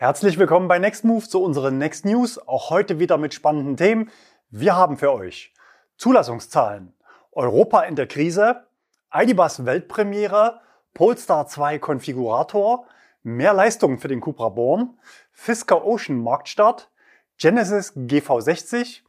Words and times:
Herzlich 0.00 0.38
willkommen 0.38 0.66
bei 0.66 0.78
Next 0.78 1.04
Move 1.04 1.28
zu 1.28 1.42
unseren 1.42 1.76
Next 1.76 2.06
News. 2.06 2.38
Auch 2.48 2.70
heute 2.70 2.98
wieder 2.98 3.18
mit 3.18 3.34
spannenden 3.34 3.76
Themen. 3.76 4.10
Wir 4.48 4.74
haben 4.74 4.96
für 4.96 5.12
euch 5.12 5.52
Zulassungszahlen, 5.98 6.94
Europa 7.32 7.82
in 7.82 7.96
der 7.96 8.06
Krise, 8.06 8.64
IDBus 9.12 9.66
Weltpremiere, 9.66 10.62
Polestar 10.94 11.48
2 11.48 11.78
Konfigurator, 11.80 12.86
mehr 13.22 13.52
Leistungen 13.52 13.98
für 13.98 14.08
den 14.08 14.22
Cupra 14.22 14.48
Born, 14.48 14.98
Fisker 15.32 15.84
Ocean 15.84 16.18
Marktstart, 16.18 16.90
Genesis 17.36 17.94
GV60, 17.94 19.02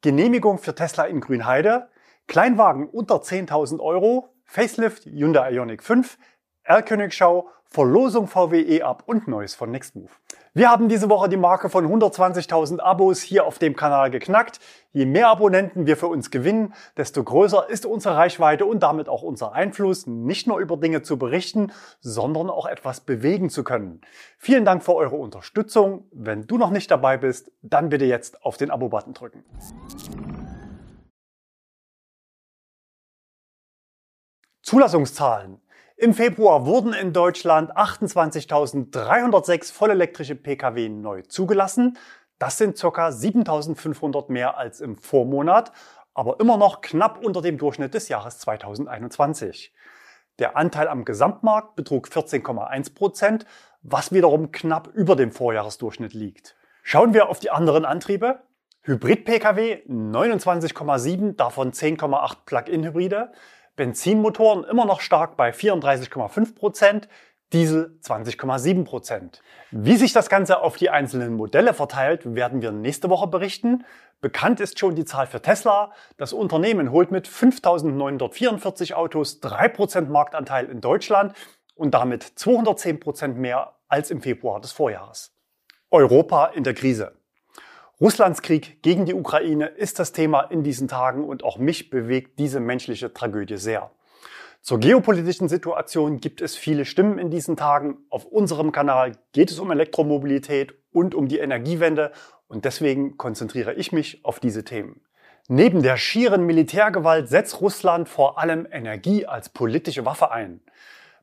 Genehmigung 0.00 0.56
für 0.56 0.74
Tesla 0.74 1.04
in 1.04 1.20
Grünheide, 1.20 1.90
Kleinwagen 2.26 2.88
unter 2.88 3.16
10.000 3.16 3.80
Euro, 3.80 4.30
Facelift 4.46 5.04
Hyundai 5.04 5.52
Ioniq 5.52 5.82
5, 5.82 6.16
R-Königschau, 6.68 7.48
Verlosung 7.64 8.26
VW 8.26 8.60
E-Up 8.60 9.04
und 9.06 9.26
Neues 9.26 9.54
von 9.54 9.70
Nextmove. 9.70 10.10
Wir 10.52 10.70
haben 10.70 10.90
diese 10.90 11.08
Woche 11.08 11.30
die 11.30 11.38
Marke 11.38 11.70
von 11.70 11.86
120.000 11.86 12.80
Abos 12.80 13.22
hier 13.22 13.46
auf 13.46 13.58
dem 13.58 13.74
Kanal 13.74 14.10
geknackt. 14.10 14.60
Je 14.92 15.06
mehr 15.06 15.28
Abonnenten 15.28 15.86
wir 15.86 15.96
für 15.96 16.08
uns 16.08 16.30
gewinnen, 16.30 16.74
desto 16.98 17.24
größer 17.24 17.70
ist 17.70 17.86
unsere 17.86 18.16
Reichweite 18.16 18.66
und 18.66 18.82
damit 18.82 19.08
auch 19.08 19.22
unser 19.22 19.52
Einfluss, 19.52 20.06
nicht 20.06 20.46
nur 20.46 20.58
über 20.58 20.76
Dinge 20.76 21.00
zu 21.00 21.18
berichten, 21.18 21.72
sondern 22.00 22.50
auch 22.50 22.66
etwas 22.66 23.00
bewegen 23.00 23.48
zu 23.48 23.64
können. 23.64 24.02
Vielen 24.36 24.66
Dank 24.66 24.82
für 24.82 24.94
eure 24.94 25.16
Unterstützung. 25.16 26.06
Wenn 26.12 26.46
du 26.46 26.58
noch 26.58 26.70
nicht 26.70 26.90
dabei 26.90 27.16
bist, 27.16 27.50
dann 27.62 27.88
bitte 27.88 28.04
jetzt 28.04 28.44
auf 28.44 28.58
den 28.58 28.70
Abo-Button 28.70 29.14
drücken. 29.14 29.42
Zulassungszahlen. 34.62 35.62
Im 36.00 36.14
Februar 36.14 36.64
wurden 36.64 36.92
in 36.92 37.12
Deutschland 37.12 37.76
28.306 37.76 39.72
vollelektrische 39.72 40.36
Pkw 40.36 40.88
neu 40.90 41.22
zugelassen. 41.22 41.98
Das 42.38 42.56
sind 42.56 42.78
ca. 42.78 43.08
7.500 43.08 44.30
mehr 44.30 44.56
als 44.56 44.80
im 44.80 44.96
Vormonat, 44.96 45.72
aber 46.14 46.38
immer 46.38 46.56
noch 46.56 46.82
knapp 46.82 47.18
unter 47.24 47.42
dem 47.42 47.58
Durchschnitt 47.58 47.94
des 47.94 48.08
Jahres 48.08 48.38
2021. 48.38 49.74
Der 50.38 50.56
Anteil 50.56 50.86
am 50.86 51.04
Gesamtmarkt 51.04 51.74
betrug 51.74 52.06
14,1 52.06 52.94
Prozent, 52.94 53.44
was 53.82 54.12
wiederum 54.12 54.52
knapp 54.52 54.86
über 54.94 55.16
dem 55.16 55.32
Vorjahresdurchschnitt 55.32 56.14
liegt. 56.14 56.54
Schauen 56.84 57.12
wir 57.12 57.28
auf 57.28 57.40
die 57.40 57.50
anderen 57.50 57.84
Antriebe. 57.84 58.44
Hybrid-Pkw 58.82 59.82
29,7, 59.88 61.34
davon 61.34 61.72
10,8 61.72 62.36
Plug-in-Hybride. 62.46 63.32
Benzinmotoren 63.78 64.64
immer 64.64 64.84
noch 64.84 65.00
stark 65.00 65.36
bei 65.36 65.50
34,5 65.50 66.54
Prozent, 66.56 67.08
Diesel 67.54 67.98
20,7 68.02 68.84
Prozent. 68.84 69.40
Wie 69.70 69.96
sich 69.96 70.12
das 70.12 70.28
Ganze 70.28 70.60
auf 70.60 70.76
die 70.76 70.90
einzelnen 70.90 71.34
Modelle 71.34 71.72
verteilt, 71.72 72.34
werden 72.34 72.60
wir 72.60 72.72
nächste 72.72 73.08
Woche 73.08 73.26
berichten. 73.26 73.86
Bekannt 74.20 74.60
ist 74.60 74.78
schon 74.78 74.96
die 74.96 75.06
Zahl 75.06 75.26
für 75.26 75.40
Tesla. 75.40 75.92
Das 76.18 76.34
Unternehmen 76.34 76.90
holt 76.90 77.10
mit 77.10 77.26
5.944 77.26 78.92
Autos 78.92 79.40
3% 79.40 80.08
Marktanteil 80.08 80.66
in 80.66 80.82
Deutschland 80.82 81.32
und 81.74 81.94
damit 81.94 82.24
210% 82.24 83.34
mehr 83.34 83.76
als 83.86 84.10
im 84.10 84.20
Februar 84.20 84.60
des 84.60 84.72
Vorjahres. 84.72 85.32
Europa 85.90 86.46
in 86.46 86.64
der 86.64 86.74
Krise. 86.74 87.17
Russlands 88.00 88.42
Krieg 88.42 88.80
gegen 88.82 89.06
die 89.06 89.14
Ukraine 89.14 89.66
ist 89.66 89.98
das 89.98 90.12
Thema 90.12 90.42
in 90.42 90.62
diesen 90.62 90.86
Tagen 90.86 91.24
und 91.24 91.42
auch 91.42 91.58
mich 91.58 91.90
bewegt 91.90 92.38
diese 92.38 92.60
menschliche 92.60 93.12
Tragödie 93.12 93.56
sehr. 93.56 93.90
Zur 94.62 94.78
geopolitischen 94.78 95.48
Situation 95.48 96.20
gibt 96.20 96.40
es 96.40 96.54
viele 96.54 96.84
Stimmen 96.84 97.18
in 97.18 97.28
diesen 97.28 97.56
Tagen. 97.56 97.96
Auf 98.08 98.24
unserem 98.24 98.70
Kanal 98.70 99.18
geht 99.32 99.50
es 99.50 99.58
um 99.58 99.72
Elektromobilität 99.72 100.74
und 100.92 101.16
um 101.16 101.26
die 101.26 101.40
Energiewende 101.40 102.12
und 102.46 102.64
deswegen 102.64 103.16
konzentriere 103.16 103.74
ich 103.74 103.90
mich 103.90 104.24
auf 104.24 104.38
diese 104.38 104.62
Themen. 104.62 105.00
Neben 105.48 105.82
der 105.82 105.96
schieren 105.96 106.46
Militärgewalt 106.46 107.28
setzt 107.28 107.60
Russland 107.60 108.08
vor 108.08 108.38
allem 108.38 108.68
Energie 108.70 109.26
als 109.26 109.48
politische 109.48 110.04
Waffe 110.04 110.30
ein. 110.30 110.60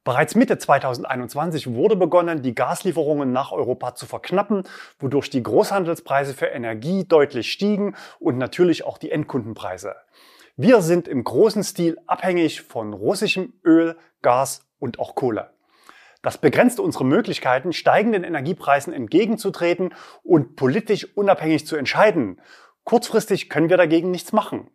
Bereits 0.06 0.36
Mitte 0.36 0.60
2021 0.60 1.74
wurde 1.74 1.96
begonnen, 1.96 2.44
die 2.44 2.54
Gaslieferungen 2.54 3.32
nach 3.32 3.52
Europa 3.52 3.96
zu 3.96 4.06
verknappen, 4.06 4.62
wodurch 5.00 5.32
die 5.32 5.42
Großhandelspreise 5.42 6.36
für 6.36 6.46
Energie 6.46 7.06
deutlich 7.06 7.52
stiegen 7.52 7.96
und 8.20 8.38
natürlich 8.38 8.86
auch 8.86 9.00
die 9.00 9.10
Endkundenpreise. 9.10 9.96
Wir 10.58 10.84
sind 10.84 11.08
im 11.08 11.24
großen 11.24 11.64
Stil 11.64 11.98
abhängig 12.06 12.62
von 12.62 12.94
russischem 12.94 13.54
Öl, 13.66 13.98
Gas 14.22 14.62
und 14.78 15.00
auch 15.00 15.16
Kohle. 15.16 15.50
Das 16.22 16.38
begrenzt 16.38 16.80
unsere 16.80 17.04
Möglichkeiten, 17.04 17.74
steigenden 17.74 18.24
Energiepreisen 18.24 18.94
entgegenzutreten 18.94 19.96
und 20.22 20.56
politisch 20.56 21.08
unabhängig 21.18 21.66
zu 21.66 21.78
entscheiden. 21.78 22.40
Kurzfristig 22.84 23.50
können 23.50 23.72
wir 23.72 23.78
dagegen 23.78 24.12
nichts 24.12 24.34
machen. 24.34 24.70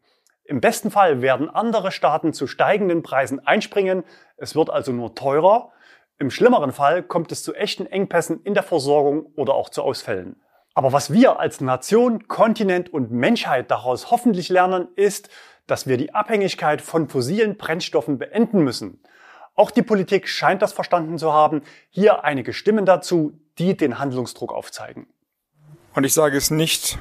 Im 0.51 0.61
besten 0.61 0.91
Fall 0.91 1.23
werden 1.23 1.49
andere 1.49 1.93
Staaten 1.93 2.33
zu 2.33 2.49
steigenden 2.49 3.05
Preisen 3.05 3.39
einspringen. 3.47 4.03
Es 4.37 4.57
wird 4.57 4.69
also 4.69 4.91
nur 4.91 5.15
teurer. 5.15 5.71
Im 6.19 6.29
schlimmeren 6.29 6.73
Fall 6.73 7.05
kommt 7.05 7.31
es 7.31 7.45
zu 7.45 7.55
echten 7.55 7.87
Engpässen 7.87 8.43
in 8.43 8.55
der 8.55 8.65
Versorgung 8.65 9.27
oder 9.37 9.55
auch 9.55 9.69
zu 9.69 9.81
Ausfällen. 9.81 10.43
Aber 10.75 10.93
was 10.93 11.13
wir 11.13 11.39
als 11.39 11.61
Nation, 11.61 12.27
Kontinent 12.27 12.93
und 12.93 13.13
Menschheit 13.13 13.71
daraus 13.71 14.11
hoffentlich 14.11 14.49
lernen, 14.49 14.89
ist, 14.97 15.29
dass 15.69 15.87
wir 15.87 15.97
die 15.97 16.17
Abhängigkeit 16.17 16.83
von 16.83 17.09
fossilen 17.09 17.57
Brennstoffen 17.57 18.19
beenden 18.19 18.65
müssen. 18.65 19.01
Auch 19.55 19.71
die 19.71 19.83
Politik 19.83 20.27
scheint 20.27 20.63
das 20.63 20.73
verstanden 20.73 21.17
zu 21.17 21.33
haben. 21.33 21.63
Hier 21.91 22.25
einige 22.25 22.53
Stimmen 22.53 22.87
dazu, 22.87 23.39
die 23.59 23.77
den 23.77 24.01
Handlungsdruck 24.01 24.53
aufzeigen. 24.53 25.07
Und 25.95 26.03
ich 26.03 26.13
sage 26.13 26.37
es 26.37 26.51
nicht 26.51 26.99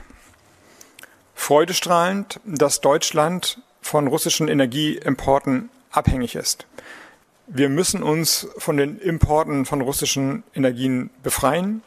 freudestrahlend, 1.40 2.42
dass 2.44 2.82
Deutschland 2.82 3.62
von 3.82 4.08
russischen 4.08 4.50
Energieimporten 4.50 5.70
abhängig 5.90 6.36
ist. 6.36 6.68
Wir 7.48 7.70
müssen 7.70 8.04
uns 8.04 8.48
von 8.58 8.78
den 8.78 9.00
Importen 9.00 9.66
von 9.66 9.82
russischen 9.82 10.44
Energien 10.54 11.10
befreien. 11.24 11.82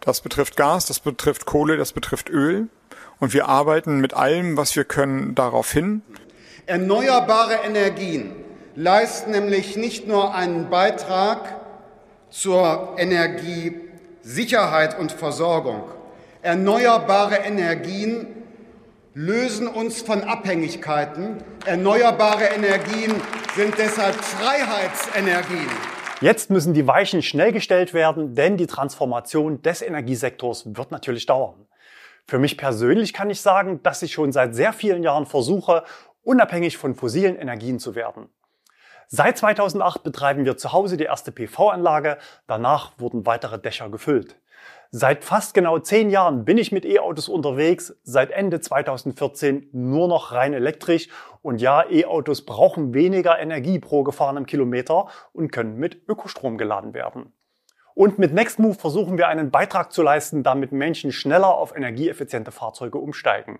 Das 0.00 0.20
betrifft 0.20 0.56
Gas, 0.56 0.86
das 0.86 1.00
betrifft 1.00 1.46
Kohle, 1.46 1.76
das 1.76 1.92
betrifft 1.92 2.28
Öl. 2.28 2.68
Und 3.18 3.32
wir 3.32 3.48
arbeiten 3.48 3.98
mit 3.98 4.14
allem, 4.14 4.56
was 4.56 4.76
wir 4.76 4.84
können, 4.84 5.34
darauf 5.34 5.72
hin. 5.72 6.02
Erneuerbare 6.66 7.54
Energien 7.64 8.32
leisten 8.76 9.30
nämlich 9.30 9.76
nicht 9.76 10.06
nur 10.06 10.34
einen 10.34 10.68
Beitrag 10.68 11.56
zur 12.30 12.94
Energiesicherheit 12.98 14.98
und 14.98 15.12
Versorgung, 15.12 15.82
Erneuerbare 16.48 17.40
Energien 17.44 18.26
lösen 19.12 19.68
uns 19.68 20.00
von 20.00 20.22
Abhängigkeiten. 20.22 21.36
Erneuerbare 21.66 22.44
Energien 22.44 23.14
sind 23.54 23.76
deshalb 23.76 24.14
Freiheitsenergien. 24.14 25.68
Jetzt 26.22 26.48
müssen 26.48 26.72
die 26.72 26.86
Weichen 26.86 27.20
schnell 27.20 27.52
gestellt 27.52 27.92
werden, 27.92 28.34
denn 28.34 28.56
die 28.56 28.66
Transformation 28.66 29.60
des 29.60 29.82
Energiesektors 29.82 30.74
wird 30.74 30.90
natürlich 30.90 31.26
dauern. 31.26 31.66
Für 32.26 32.38
mich 32.38 32.56
persönlich 32.56 33.12
kann 33.12 33.28
ich 33.28 33.42
sagen, 33.42 33.82
dass 33.82 34.00
ich 34.00 34.14
schon 34.14 34.32
seit 34.32 34.54
sehr 34.54 34.72
vielen 34.72 35.02
Jahren 35.02 35.26
versuche, 35.26 35.84
unabhängig 36.22 36.78
von 36.78 36.94
fossilen 36.94 37.36
Energien 37.36 37.78
zu 37.78 37.94
werden. 37.94 38.30
Seit 39.10 39.38
2008 39.38 40.02
betreiben 40.02 40.44
wir 40.44 40.58
zu 40.58 40.74
Hause 40.74 40.98
die 40.98 41.04
erste 41.04 41.32
PV-Anlage, 41.32 42.18
danach 42.46 42.92
wurden 42.98 43.24
weitere 43.24 43.58
Dächer 43.58 43.88
gefüllt. 43.88 44.36
Seit 44.90 45.24
fast 45.24 45.54
genau 45.54 45.78
zehn 45.78 46.10
Jahren 46.10 46.44
bin 46.44 46.58
ich 46.58 46.72
mit 46.72 46.84
E-Autos 46.84 47.30
unterwegs, 47.30 47.96
seit 48.02 48.30
Ende 48.30 48.60
2014 48.60 49.70
nur 49.72 50.08
noch 50.08 50.32
rein 50.32 50.52
elektrisch. 50.52 51.08
Und 51.40 51.62
ja, 51.62 51.90
E-Autos 51.90 52.44
brauchen 52.44 52.92
weniger 52.92 53.38
Energie 53.38 53.78
pro 53.78 54.02
gefahrenem 54.02 54.44
Kilometer 54.44 55.08
und 55.32 55.52
können 55.52 55.76
mit 55.76 56.06
Ökostrom 56.06 56.58
geladen 56.58 56.92
werden. 56.92 57.32
Und 57.94 58.18
mit 58.18 58.34
Nextmove 58.34 58.78
versuchen 58.78 59.16
wir 59.16 59.28
einen 59.28 59.50
Beitrag 59.50 59.90
zu 59.90 60.02
leisten, 60.02 60.42
damit 60.42 60.70
Menschen 60.70 61.12
schneller 61.12 61.54
auf 61.54 61.74
energieeffiziente 61.74 62.52
Fahrzeuge 62.52 62.98
umsteigen. 62.98 63.58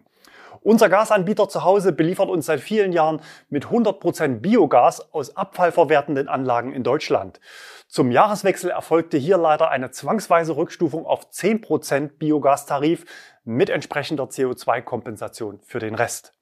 Unser 0.60 0.88
Gasanbieter 0.88 1.48
zu 1.48 1.64
Hause 1.64 1.92
beliefert 1.92 2.28
uns 2.28 2.46
seit 2.46 2.60
vielen 2.60 2.92
Jahren 2.92 3.20
mit 3.48 3.66
100% 3.66 4.40
Biogas 4.40 5.12
aus 5.12 5.36
abfallverwertenden 5.36 6.28
Anlagen 6.28 6.72
in 6.72 6.82
Deutschland. 6.82 7.40
Zum 7.86 8.10
Jahreswechsel 8.10 8.70
erfolgte 8.70 9.16
hier 9.16 9.38
leider 9.38 9.70
eine 9.70 9.90
zwangsweise 9.90 10.56
Rückstufung 10.56 11.06
auf 11.06 11.30
10% 11.30 12.18
Biogastarif 12.18 13.04
mit 13.44 13.70
entsprechender 13.70 14.24
CO2-Kompensation 14.24 15.60
für 15.64 15.78
den 15.78 15.94
Rest. 15.94 16.34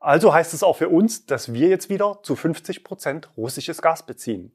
Also 0.00 0.34
heißt 0.34 0.52
es 0.52 0.64
auch 0.64 0.76
für 0.76 0.88
uns, 0.88 1.26
dass 1.26 1.52
wir 1.52 1.68
jetzt 1.68 1.88
wieder 1.88 2.18
zu 2.22 2.34
50% 2.34 3.28
russisches 3.36 3.80
Gas 3.80 4.04
beziehen. 4.04 4.52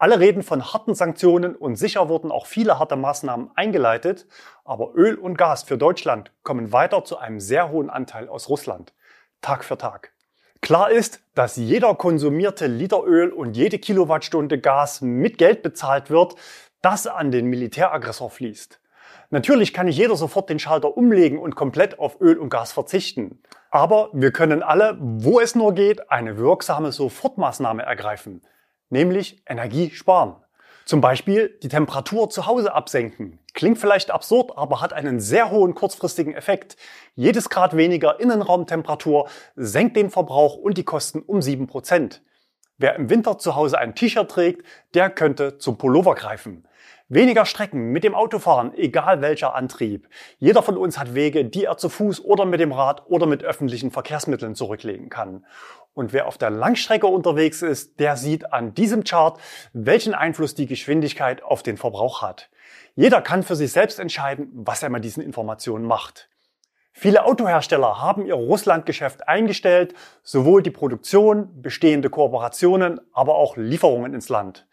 Alle 0.00 0.20
reden 0.20 0.44
von 0.44 0.72
harten 0.72 0.94
Sanktionen 0.94 1.56
und 1.56 1.74
sicher 1.74 2.08
wurden 2.08 2.30
auch 2.30 2.46
viele 2.46 2.78
harte 2.78 2.94
Maßnahmen 2.94 3.50
eingeleitet, 3.56 4.28
aber 4.64 4.92
Öl 4.94 5.16
und 5.16 5.36
Gas 5.36 5.64
für 5.64 5.76
Deutschland 5.76 6.30
kommen 6.44 6.72
weiter 6.72 7.02
zu 7.02 7.18
einem 7.18 7.40
sehr 7.40 7.70
hohen 7.70 7.90
Anteil 7.90 8.28
aus 8.28 8.48
Russland. 8.48 8.94
Tag 9.40 9.64
für 9.64 9.76
Tag. 9.76 10.12
Klar 10.60 10.92
ist, 10.92 11.20
dass 11.34 11.56
jeder 11.56 11.96
konsumierte 11.96 12.68
Liter 12.68 13.02
Öl 13.04 13.32
und 13.32 13.56
jede 13.56 13.80
Kilowattstunde 13.80 14.60
Gas 14.60 15.00
mit 15.00 15.36
Geld 15.36 15.62
bezahlt 15.62 16.10
wird. 16.10 16.36
das 16.80 17.08
an 17.08 17.32
den 17.32 17.46
Militäraggressor 17.46 18.30
fließt. 18.30 18.80
Natürlich 19.30 19.74
kann 19.74 19.86
nicht 19.86 19.98
jeder 19.98 20.14
sofort 20.14 20.48
den 20.48 20.60
Schalter 20.60 20.96
umlegen 20.96 21.40
und 21.40 21.56
komplett 21.56 21.98
auf 21.98 22.20
Öl 22.20 22.38
und 22.38 22.50
Gas 22.50 22.70
verzichten. 22.70 23.42
Aber 23.72 24.10
wir 24.12 24.30
können 24.30 24.62
alle, 24.62 24.96
wo 25.00 25.40
es 25.40 25.56
nur 25.56 25.74
geht, 25.74 26.08
eine 26.08 26.38
wirksame 26.38 26.92
Sofortmaßnahme 26.92 27.82
ergreifen, 27.82 28.42
nämlich 28.90 29.42
Energie 29.46 29.90
sparen. 29.90 30.36
Zum 30.84 31.02
Beispiel 31.02 31.58
die 31.62 31.68
Temperatur 31.68 32.30
zu 32.30 32.46
Hause 32.46 32.72
absenken. 32.74 33.38
Klingt 33.52 33.78
vielleicht 33.78 34.10
absurd, 34.10 34.56
aber 34.56 34.80
hat 34.80 34.94
einen 34.94 35.20
sehr 35.20 35.50
hohen 35.50 35.74
kurzfristigen 35.74 36.34
Effekt. 36.34 36.76
Jedes 37.14 37.50
Grad 37.50 37.76
weniger 37.76 38.20
Innenraumtemperatur 38.20 39.28
senkt 39.54 39.96
den 39.96 40.08
Verbrauch 40.08 40.56
und 40.56 40.78
die 40.78 40.84
Kosten 40.84 41.20
um 41.20 41.40
7%. 41.40 42.20
Wer 42.78 42.94
im 42.94 43.10
Winter 43.10 43.36
zu 43.38 43.54
Hause 43.56 43.78
ein 43.78 43.94
T-Shirt 43.96 44.30
trägt, 44.30 44.64
der 44.94 45.10
könnte 45.10 45.58
zum 45.58 45.76
Pullover 45.76 46.14
greifen. 46.14 46.66
Weniger 47.10 47.46
Strecken 47.46 47.84
mit 47.90 48.04
dem 48.04 48.14
Autofahren, 48.14 48.74
egal 48.74 49.22
welcher 49.22 49.54
Antrieb. 49.54 50.10
Jeder 50.36 50.62
von 50.62 50.76
uns 50.76 50.98
hat 50.98 51.14
Wege, 51.14 51.46
die 51.46 51.64
er 51.64 51.78
zu 51.78 51.88
Fuß 51.88 52.22
oder 52.22 52.44
mit 52.44 52.60
dem 52.60 52.70
Rad 52.70 53.06
oder 53.06 53.24
mit 53.24 53.42
öffentlichen 53.42 53.90
Verkehrsmitteln 53.90 54.54
zurücklegen 54.54 55.08
kann. 55.08 55.46
Und 55.94 56.12
wer 56.12 56.26
auf 56.26 56.36
der 56.36 56.50
Langstrecke 56.50 57.06
unterwegs 57.06 57.62
ist, 57.62 57.98
der 57.98 58.18
sieht 58.18 58.52
an 58.52 58.74
diesem 58.74 59.04
Chart, 59.04 59.40
welchen 59.72 60.12
Einfluss 60.12 60.54
die 60.54 60.66
Geschwindigkeit 60.66 61.42
auf 61.42 61.62
den 61.62 61.78
Verbrauch 61.78 62.20
hat. 62.20 62.50
Jeder 62.94 63.22
kann 63.22 63.42
für 63.42 63.56
sich 63.56 63.72
selbst 63.72 63.98
entscheiden, 63.98 64.50
was 64.52 64.82
er 64.82 64.90
mit 64.90 65.02
diesen 65.02 65.22
Informationen 65.22 65.86
macht. 65.86 66.28
Viele 66.92 67.24
Autohersteller 67.24 68.02
haben 68.02 68.26
ihr 68.26 68.34
Russlandgeschäft 68.34 69.28
eingestellt, 69.28 69.94
sowohl 70.22 70.62
die 70.62 70.70
Produktion, 70.70 71.62
bestehende 71.62 72.10
Kooperationen, 72.10 73.00
aber 73.14 73.36
auch 73.36 73.56
Lieferungen 73.56 74.12
ins 74.12 74.28
Land. 74.28 74.66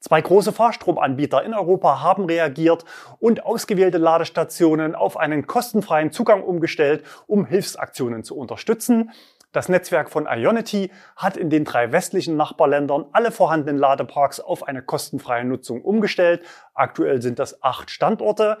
Zwei 0.00 0.20
große 0.20 0.52
Fahrstromanbieter 0.52 1.42
in 1.42 1.54
Europa 1.54 2.02
haben 2.02 2.26
reagiert 2.26 2.84
und 3.18 3.44
ausgewählte 3.44 3.98
Ladestationen 3.98 4.94
auf 4.94 5.16
einen 5.16 5.46
kostenfreien 5.46 6.12
Zugang 6.12 6.42
umgestellt, 6.42 7.04
um 7.26 7.46
Hilfsaktionen 7.46 8.22
zu 8.22 8.36
unterstützen. 8.36 9.10
Das 9.52 9.70
Netzwerk 9.70 10.10
von 10.10 10.26
Ionity 10.26 10.90
hat 11.16 11.38
in 11.38 11.48
den 11.48 11.64
drei 11.64 11.90
westlichen 11.90 12.36
Nachbarländern 12.36 13.06
alle 13.12 13.30
vorhandenen 13.32 13.78
Ladeparks 13.78 14.38
auf 14.38 14.68
eine 14.68 14.82
kostenfreie 14.82 15.44
Nutzung 15.44 15.80
umgestellt. 15.80 16.42
Aktuell 16.74 17.22
sind 17.22 17.38
das 17.38 17.62
acht 17.62 17.90
Standorte. 17.90 18.58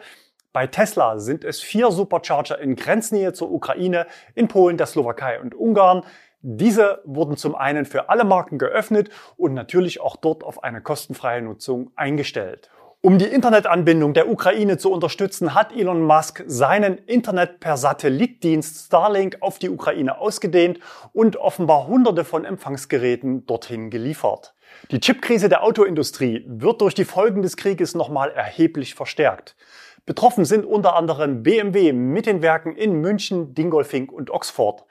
Bei 0.54 0.66
Tesla 0.66 1.18
sind 1.18 1.44
es 1.44 1.60
vier 1.60 1.90
Supercharger 1.90 2.58
in 2.58 2.76
Grenznähe 2.76 3.34
zur 3.34 3.52
Ukraine, 3.52 4.06
in 4.34 4.48
Polen, 4.48 4.78
der 4.78 4.86
Slowakei 4.86 5.38
und 5.38 5.54
Ungarn. 5.54 6.02
Diese 6.48 7.00
wurden 7.04 7.36
zum 7.36 7.56
einen 7.56 7.86
für 7.86 8.08
alle 8.08 8.22
Marken 8.22 8.56
geöffnet 8.56 9.10
und 9.36 9.52
natürlich 9.52 10.00
auch 10.00 10.14
dort 10.14 10.44
auf 10.44 10.62
eine 10.62 10.80
kostenfreie 10.80 11.42
Nutzung 11.42 11.90
eingestellt. 11.96 12.70
Um 13.00 13.18
die 13.18 13.24
Internetanbindung 13.24 14.14
der 14.14 14.30
Ukraine 14.30 14.78
zu 14.78 14.92
unterstützen, 14.92 15.54
hat 15.54 15.74
Elon 15.74 16.02
Musk 16.02 16.44
seinen 16.46 16.98
Internet 16.98 17.58
per 17.58 17.76
Satellitdienst 17.76 18.86
Starlink 18.86 19.38
auf 19.40 19.58
die 19.58 19.70
Ukraine 19.70 20.20
ausgedehnt 20.20 20.78
und 21.12 21.36
offenbar 21.36 21.88
hunderte 21.88 22.24
von 22.24 22.44
Empfangsgeräten 22.44 23.44
dorthin 23.46 23.90
geliefert. 23.90 24.54
Die 24.92 25.00
Chipkrise 25.00 25.48
der 25.48 25.64
Autoindustrie 25.64 26.44
wird 26.46 26.80
durch 26.80 26.94
die 26.94 27.04
Folgen 27.04 27.42
des 27.42 27.56
Krieges 27.56 27.96
nochmal 27.96 28.30
erheblich 28.30 28.94
verstärkt. 28.94 29.56
Betroffen 30.06 30.44
sind 30.44 30.64
unter 30.64 30.94
anderem 30.94 31.42
BMW 31.42 31.92
mit 31.92 32.26
den 32.26 32.40
Werken 32.40 32.76
in 32.76 33.00
München, 33.00 33.54
Dingolfing 33.54 34.08
und 34.08 34.30
Oxford. 34.30 34.84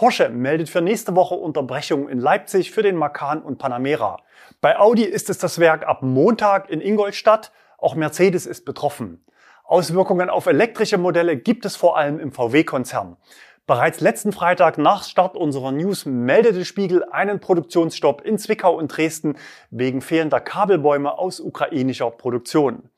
Porsche 0.00 0.30
meldet 0.30 0.70
für 0.70 0.80
nächste 0.80 1.14
Woche 1.14 1.34
Unterbrechungen 1.34 2.08
in 2.08 2.18
Leipzig 2.18 2.70
für 2.70 2.80
den 2.80 2.96
Macan 2.96 3.42
und 3.42 3.58
Panamera. 3.58 4.16
Bei 4.62 4.78
Audi 4.78 5.04
ist 5.04 5.28
es 5.28 5.36
das 5.36 5.58
Werk 5.58 5.86
ab 5.86 6.00
Montag 6.00 6.70
in 6.70 6.80
Ingolstadt. 6.80 7.52
Auch 7.76 7.94
Mercedes 7.94 8.46
ist 8.46 8.64
betroffen. 8.64 9.22
Auswirkungen 9.62 10.30
auf 10.30 10.46
elektrische 10.46 10.96
Modelle 10.96 11.36
gibt 11.36 11.66
es 11.66 11.76
vor 11.76 11.98
allem 11.98 12.18
im 12.18 12.32
VW-Konzern. 12.32 13.18
Bereits 13.66 14.00
letzten 14.00 14.32
Freitag 14.32 14.78
nach 14.78 15.04
Start 15.04 15.36
unserer 15.36 15.70
News 15.70 16.06
meldete 16.06 16.64
Spiegel 16.64 17.04
einen 17.04 17.38
Produktionsstopp 17.38 18.22
in 18.22 18.38
Zwickau 18.38 18.74
und 18.74 18.88
Dresden 18.88 19.36
wegen 19.68 20.00
fehlender 20.00 20.40
Kabelbäume 20.40 21.18
aus 21.18 21.40
ukrainischer 21.40 22.10
Produktion. 22.10 22.88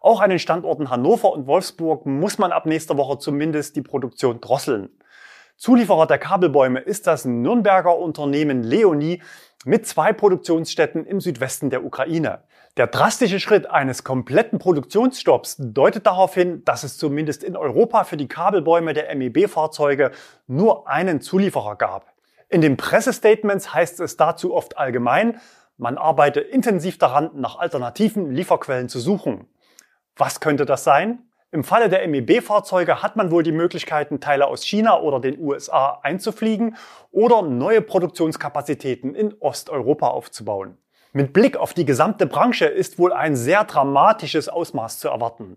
Auch 0.00 0.22
an 0.22 0.30
den 0.30 0.38
Standorten 0.38 0.88
Hannover 0.88 1.30
und 1.30 1.46
Wolfsburg 1.46 2.06
muss 2.06 2.38
man 2.38 2.52
ab 2.52 2.64
nächster 2.64 2.96
Woche 2.96 3.18
zumindest 3.18 3.76
die 3.76 3.82
Produktion 3.82 4.40
drosseln. 4.40 4.88
Zulieferer 5.58 6.06
der 6.06 6.18
Kabelbäume 6.18 6.78
ist 6.78 7.08
das 7.08 7.24
Nürnberger 7.24 7.98
Unternehmen 7.98 8.62
Leonie 8.62 9.20
mit 9.64 9.88
zwei 9.88 10.12
Produktionsstätten 10.12 11.04
im 11.04 11.20
Südwesten 11.20 11.68
der 11.68 11.84
Ukraine. 11.84 12.44
Der 12.76 12.86
drastische 12.86 13.40
Schritt 13.40 13.68
eines 13.68 14.04
kompletten 14.04 14.60
Produktionsstopps 14.60 15.56
deutet 15.58 16.06
darauf 16.06 16.32
hin, 16.32 16.64
dass 16.64 16.84
es 16.84 16.96
zumindest 16.96 17.42
in 17.42 17.56
Europa 17.56 18.04
für 18.04 18.16
die 18.16 18.28
Kabelbäume 18.28 18.94
der 18.94 19.12
MEB-Fahrzeuge 19.16 20.12
nur 20.46 20.86
einen 20.86 21.20
Zulieferer 21.20 21.74
gab. 21.74 22.06
In 22.48 22.60
den 22.60 22.76
Pressestatements 22.76 23.74
heißt 23.74 23.98
es 23.98 24.16
dazu 24.16 24.54
oft 24.54 24.78
allgemein, 24.78 25.40
man 25.76 25.98
arbeite 25.98 26.38
intensiv 26.38 26.98
daran, 26.98 27.30
nach 27.34 27.58
alternativen 27.58 28.30
Lieferquellen 28.30 28.88
zu 28.88 29.00
suchen. 29.00 29.48
Was 30.14 30.38
könnte 30.38 30.66
das 30.66 30.84
sein? 30.84 31.27
Im 31.50 31.64
Falle 31.64 31.88
der 31.88 32.06
MEB-Fahrzeuge 32.06 33.02
hat 33.02 33.16
man 33.16 33.30
wohl 33.30 33.42
die 33.42 33.52
Möglichkeiten, 33.52 34.20
Teile 34.20 34.48
aus 34.48 34.62
China 34.64 35.00
oder 35.00 35.18
den 35.18 35.40
USA 35.40 35.98
einzufliegen 36.02 36.76
oder 37.10 37.40
neue 37.40 37.80
Produktionskapazitäten 37.80 39.14
in 39.14 39.32
Osteuropa 39.40 40.08
aufzubauen. 40.08 40.76
Mit 41.14 41.32
Blick 41.32 41.56
auf 41.56 41.72
die 41.72 41.86
gesamte 41.86 42.26
Branche 42.26 42.66
ist 42.66 42.98
wohl 42.98 43.14
ein 43.14 43.34
sehr 43.34 43.64
dramatisches 43.64 44.50
Ausmaß 44.50 44.98
zu 44.98 45.08
erwarten. 45.08 45.56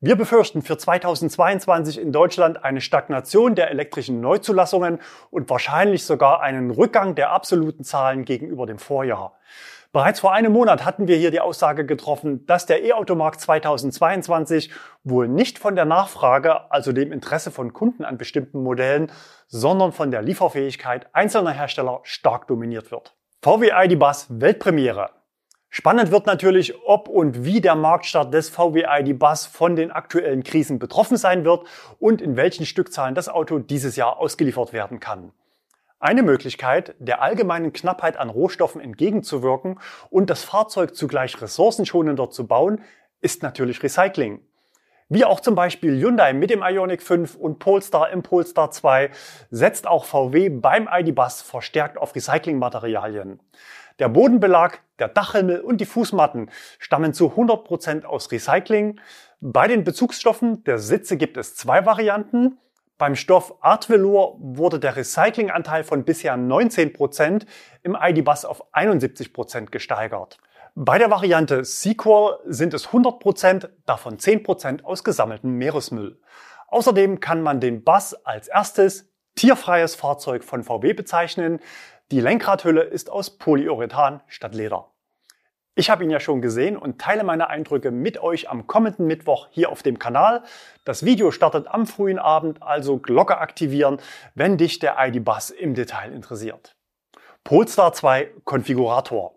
Wir 0.00 0.16
befürchten 0.16 0.60
für 0.62 0.76
2022 0.76 2.00
in 2.00 2.10
Deutschland 2.10 2.64
eine 2.64 2.80
Stagnation 2.80 3.54
der 3.54 3.70
elektrischen 3.70 4.20
Neuzulassungen 4.20 4.98
und 5.30 5.48
wahrscheinlich 5.50 6.04
sogar 6.04 6.40
einen 6.40 6.72
Rückgang 6.72 7.14
der 7.14 7.30
absoluten 7.30 7.84
Zahlen 7.84 8.24
gegenüber 8.24 8.66
dem 8.66 8.80
Vorjahr. 8.80 9.38
Bereits 9.90 10.20
vor 10.20 10.34
einem 10.34 10.52
Monat 10.52 10.84
hatten 10.84 11.08
wir 11.08 11.16
hier 11.16 11.30
die 11.30 11.40
Aussage 11.40 11.86
getroffen, 11.86 12.44
dass 12.44 12.66
der 12.66 12.84
E-Automarkt 12.84 13.40
2022 13.40 14.70
wohl 15.02 15.28
nicht 15.28 15.58
von 15.58 15.76
der 15.76 15.86
Nachfrage, 15.86 16.70
also 16.70 16.92
dem 16.92 17.10
Interesse 17.10 17.50
von 17.50 17.72
Kunden 17.72 18.04
an 18.04 18.18
bestimmten 18.18 18.62
Modellen, 18.62 19.10
sondern 19.46 19.92
von 19.92 20.10
der 20.10 20.20
Lieferfähigkeit 20.20 21.06
einzelner 21.14 21.52
Hersteller 21.52 22.00
stark 22.02 22.48
dominiert 22.48 22.90
wird. 22.90 23.16
VW 23.40 23.70
ID 23.72 23.98
Bus 23.98 24.26
Weltpremiere. 24.28 25.08
Spannend 25.70 26.10
wird 26.10 26.26
natürlich, 26.26 26.74
ob 26.84 27.08
und 27.08 27.46
wie 27.46 27.62
der 27.62 27.74
Marktstart 27.74 28.34
des 28.34 28.50
VW 28.50 28.84
ID 28.86 29.18
Bus 29.18 29.46
von 29.46 29.74
den 29.74 29.90
aktuellen 29.90 30.42
Krisen 30.42 30.78
betroffen 30.78 31.16
sein 31.16 31.46
wird 31.46 31.66
und 31.98 32.20
in 32.20 32.36
welchen 32.36 32.66
Stückzahlen 32.66 33.14
das 33.14 33.30
Auto 33.30 33.58
dieses 33.58 33.96
Jahr 33.96 34.18
ausgeliefert 34.18 34.74
werden 34.74 35.00
kann. 35.00 35.32
Eine 36.00 36.22
Möglichkeit, 36.22 36.94
der 37.00 37.22
allgemeinen 37.22 37.72
Knappheit 37.72 38.18
an 38.18 38.30
Rohstoffen 38.30 38.80
entgegenzuwirken 38.80 39.80
und 40.10 40.30
das 40.30 40.44
Fahrzeug 40.44 40.94
zugleich 40.94 41.40
ressourcenschonender 41.42 42.30
zu 42.30 42.46
bauen, 42.46 42.82
ist 43.20 43.42
natürlich 43.42 43.82
Recycling. 43.82 44.40
Wie 45.08 45.24
auch 45.24 45.40
zum 45.40 45.56
Beispiel 45.56 45.98
Hyundai 45.98 46.34
mit 46.34 46.50
dem 46.50 46.62
Ioniq 46.62 47.02
5 47.02 47.34
und 47.34 47.58
Polestar 47.58 48.10
im 48.10 48.22
Polestar 48.22 48.70
2 48.70 49.10
setzt 49.50 49.88
auch 49.88 50.04
VW 50.04 50.50
beim 50.50 50.88
ID.Bus 50.88 51.42
verstärkt 51.42 51.98
auf 51.98 52.14
Recyclingmaterialien. 52.14 53.40
Der 53.98 54.08
Bodenbelag, 54.08 54.78
der 55.00 55.08
Dachhimmel 55.08 55.62
und 55.62 55.80
die 55.80 55.86
Fußmatten 55.86 56.50
stammen 56.78 57.12
zu 57.12 57.30
100 57.30 57.64
Prozent 57.64 58.06
aus 58.06 58.30
Recycling. 58.30 59.00
Bei 59.40 59.66
den 59.66 59.82
Bezugsstoffen 59.82 60.62
der 60.62 60.78
Sitze 60.78 61.16
gibt 61.16 61.36
es 61.36 61.56
zwei 61.56 61.84
Varianten. 61.86 62.58
Beim 62.98 63.14
Stoff 63.14 63.54
Art 63.60 63.88
Velour 63.88 64.36
wurde 64.40 64.80
der 64.80 64.96
Recyclinganteil 64.96 65.84
von 65.84 66.04
bisher 66.04 66.34
19% 66.34 67.46
im 67.84 67.96
ID-Bus 67.98 68.44
auf 68.44 68.74
71% 68.74 69.70
gesteigert. 69.70 70.38
Bei 70.74 70.98
der 70.98 71.08
Variante 71.08 71.64
Sequel 71.64 72.40
sind 72.46 72.74
es 72.74 72.88
100%, 72.88 73.68
davon 73.86 74.18
10% 74.18 74.82
aus 74.82 75.04
gesammeltem 75.04 75.52
Meeresmüll. 75.52 76.20
Außerdem 76.66 77.20
kann 77.20 77.40
man 77.40 77.60
den 77.60 77.84
Bus 77.84 78.14
als 78.14 78.48
erstes 78.48 79.08
tierfreies 79.36 79.94
Fahrzeug 79.94 80.42
von 80.42 80.64
VW 80.64 80.92
bezeichnen. 80.92 81.60
Die 82.10 82.20
Lenkradhülle 82.20 82.82
ist 82.82 83.10
aus 83.10 83.38
Polyurethan 83.38 84.22
statt 84.26 84.56
Leder. 84.56 84.90
Ich 85.78 85.90
habe 85.90 86.02
ihn 86.02 86.10
ja 86.10 86.18
schon 86.18 86.42
gesehen 86.42 86.76
und 86.76 87.00
teile 87.00 87.22
meine 87.22 87.50
Eindrücke 87.50 87.92
mit 87.92 88.20
euch 88.20 88.50
am 88.50 88.66
kommenden 88.66 89.06
Mittwoch 89.06 89.46
hier 89.52 89.70
auf 89.70 89.84
dem 89.84 90.00
Kanal. 90.00 90.42
Das 90.84 91.04
Video 91.04 91.30
startet 91.30 91.68
am 91.68 91.86
frühen 91.86 92.18
Abend, 92.18 92.64
also 92.64 92.98
Glocke 92.98 93.38
aktivieren, 93.38 94.00
wenn 94.34 94.56
dich 94.56 94.80
der 94.80 94.96
ID-Bus 94.98 95.50
im 95.50 95.74
Detail 95.74 96.10
interessiert. 96.10 96.74
Polestar 97.44 97.92
2 97.92 98.28
Konfigurator. 98.42 99.36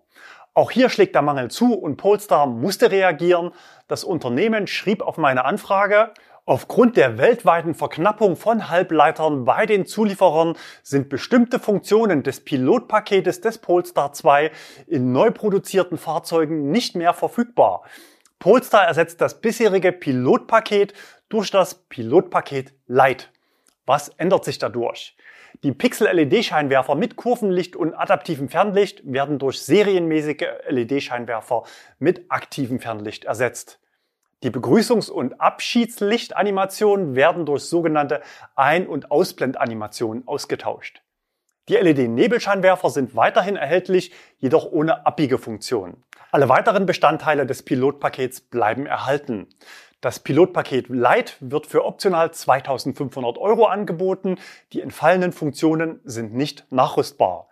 Auch 0.56 0.72
hier 0.72 0.90
schlägt 0.90 1.14
der 1.14 1.22
Mangel 1.22 1.52
zu 1.52 1.76
und 1.76 1.98
Polestar 1.98 2.48
musste 2.48 2.90
reagieren. 2.90 3.52
Das 3.88 4.04
Unternehmen 4.04 4.66
schrieb 4.66 5.04
auf 5.04 5.20
meine 5.20 5.46
Anfrage, 5.46 6.12
Aufgrund 6.46 6.98
der 6.98 7.20
weltweiten 7.20 7.76
Verknappung 7.76 8.36
von 8.36 8.68
Halbleitern 8.68 9.46
bei 9.46 9.68
den 9.68 9.86
Zulieferern 9.86 10.58
sind 10.82 11.08
bestimmte 11.08 11.60
Funktionen 11.60 12.24
des 12.24 12.44
Pilotpaketes 12.44 13.42
des 13.42 13.60
Polestar 13.60 14.12
2 14.14 14.50
in 14.88 15.12
neu 15.12 15.30
produzierten 15.30 16.00
Fahrzeugen 16.00 16.72
nicht 16.72 16.96
mehr 16.96 17.14
verfügbar. 17.14 17.84
Polestar 18.40 18.88
ersetzt 18.88 19.22
das 19.22 19.40
bisherige 19.40 19.92
Pilotpaket 19.92 20.96
durch 21.30 21.52
das 21.52 21.76
Pilotpaket 21.76 22.74
Lite. 22.88 23.28
Was 23.86 24.10
ändert 24.10 24.44
sich 24.44 24.58
dadurch? 24.58 25.16
Die 25.64 25.74
Pixel-LED-Scheinwerfer 25.74 26.96
mit 26.96 27.18
Kurvenlicht 27.18 27.76
und 27.76 27.94
adaptivem 27.94 28.50
Fernlicht 28.50 29.02
werden 29.06 29.38
durch 29.38 29.62
serienmäßige 29.62 30.48
LED-Scheinwerfer 30.70 31.66
mit 32.00 32.26
aktivem 32.30 32.80
Fernlicht 32.80 33.26
ersetzt. 33.26 33.80
Die 34.44 34.50
Begrüßungs- 34.50 35.12
und 35.12 35.40
Abschiedslichtanimationen 35.40 37.16
werden 37.16 37.46
durch 37.46 37.64
sogenannte 37.64 38.22
Ein- 38.56 38.88
und 38.88 39.12
Ausblendanimationen 39.12 40.28
ausgetauscht. 40.28 41.04
Die 41.70 41.76
LED-Nebelscheinwerfer 41.76 42.90
sind 42.90 43.16
weiterhin 43.16 43.56
erhältlich, 43.56 44.12
jedoch 44.40 44.66
ohne 44.72 45.06
Abbiegefunktion. 45.06 46.04
Alle 46.32 46.50
weiteren 46.50 46.88
Bestandteile 46.88 47.46
des 47.46 47.62
Pilotpakets 47.62 48.42
bleiben 48.42 48.88
erhalten. 48.88 49.48
Das 50.02 50.20
Pilotpaket 50.20 50.90
Lite 50.90 51.34
wird 51.40 51.68
für 51.68 51.86
optional 51.86 52.32
2500 52.34 53.38
Euro 53.38 53.66
angeboten. 53.66 54.40
Die 54.74 54.82
entfallenen 54.82 55.34
Funktionen 55.34 56.00
sind 56.04 56.34
nicht 56.34 56.66
nachrüstbar. 56.72 57.48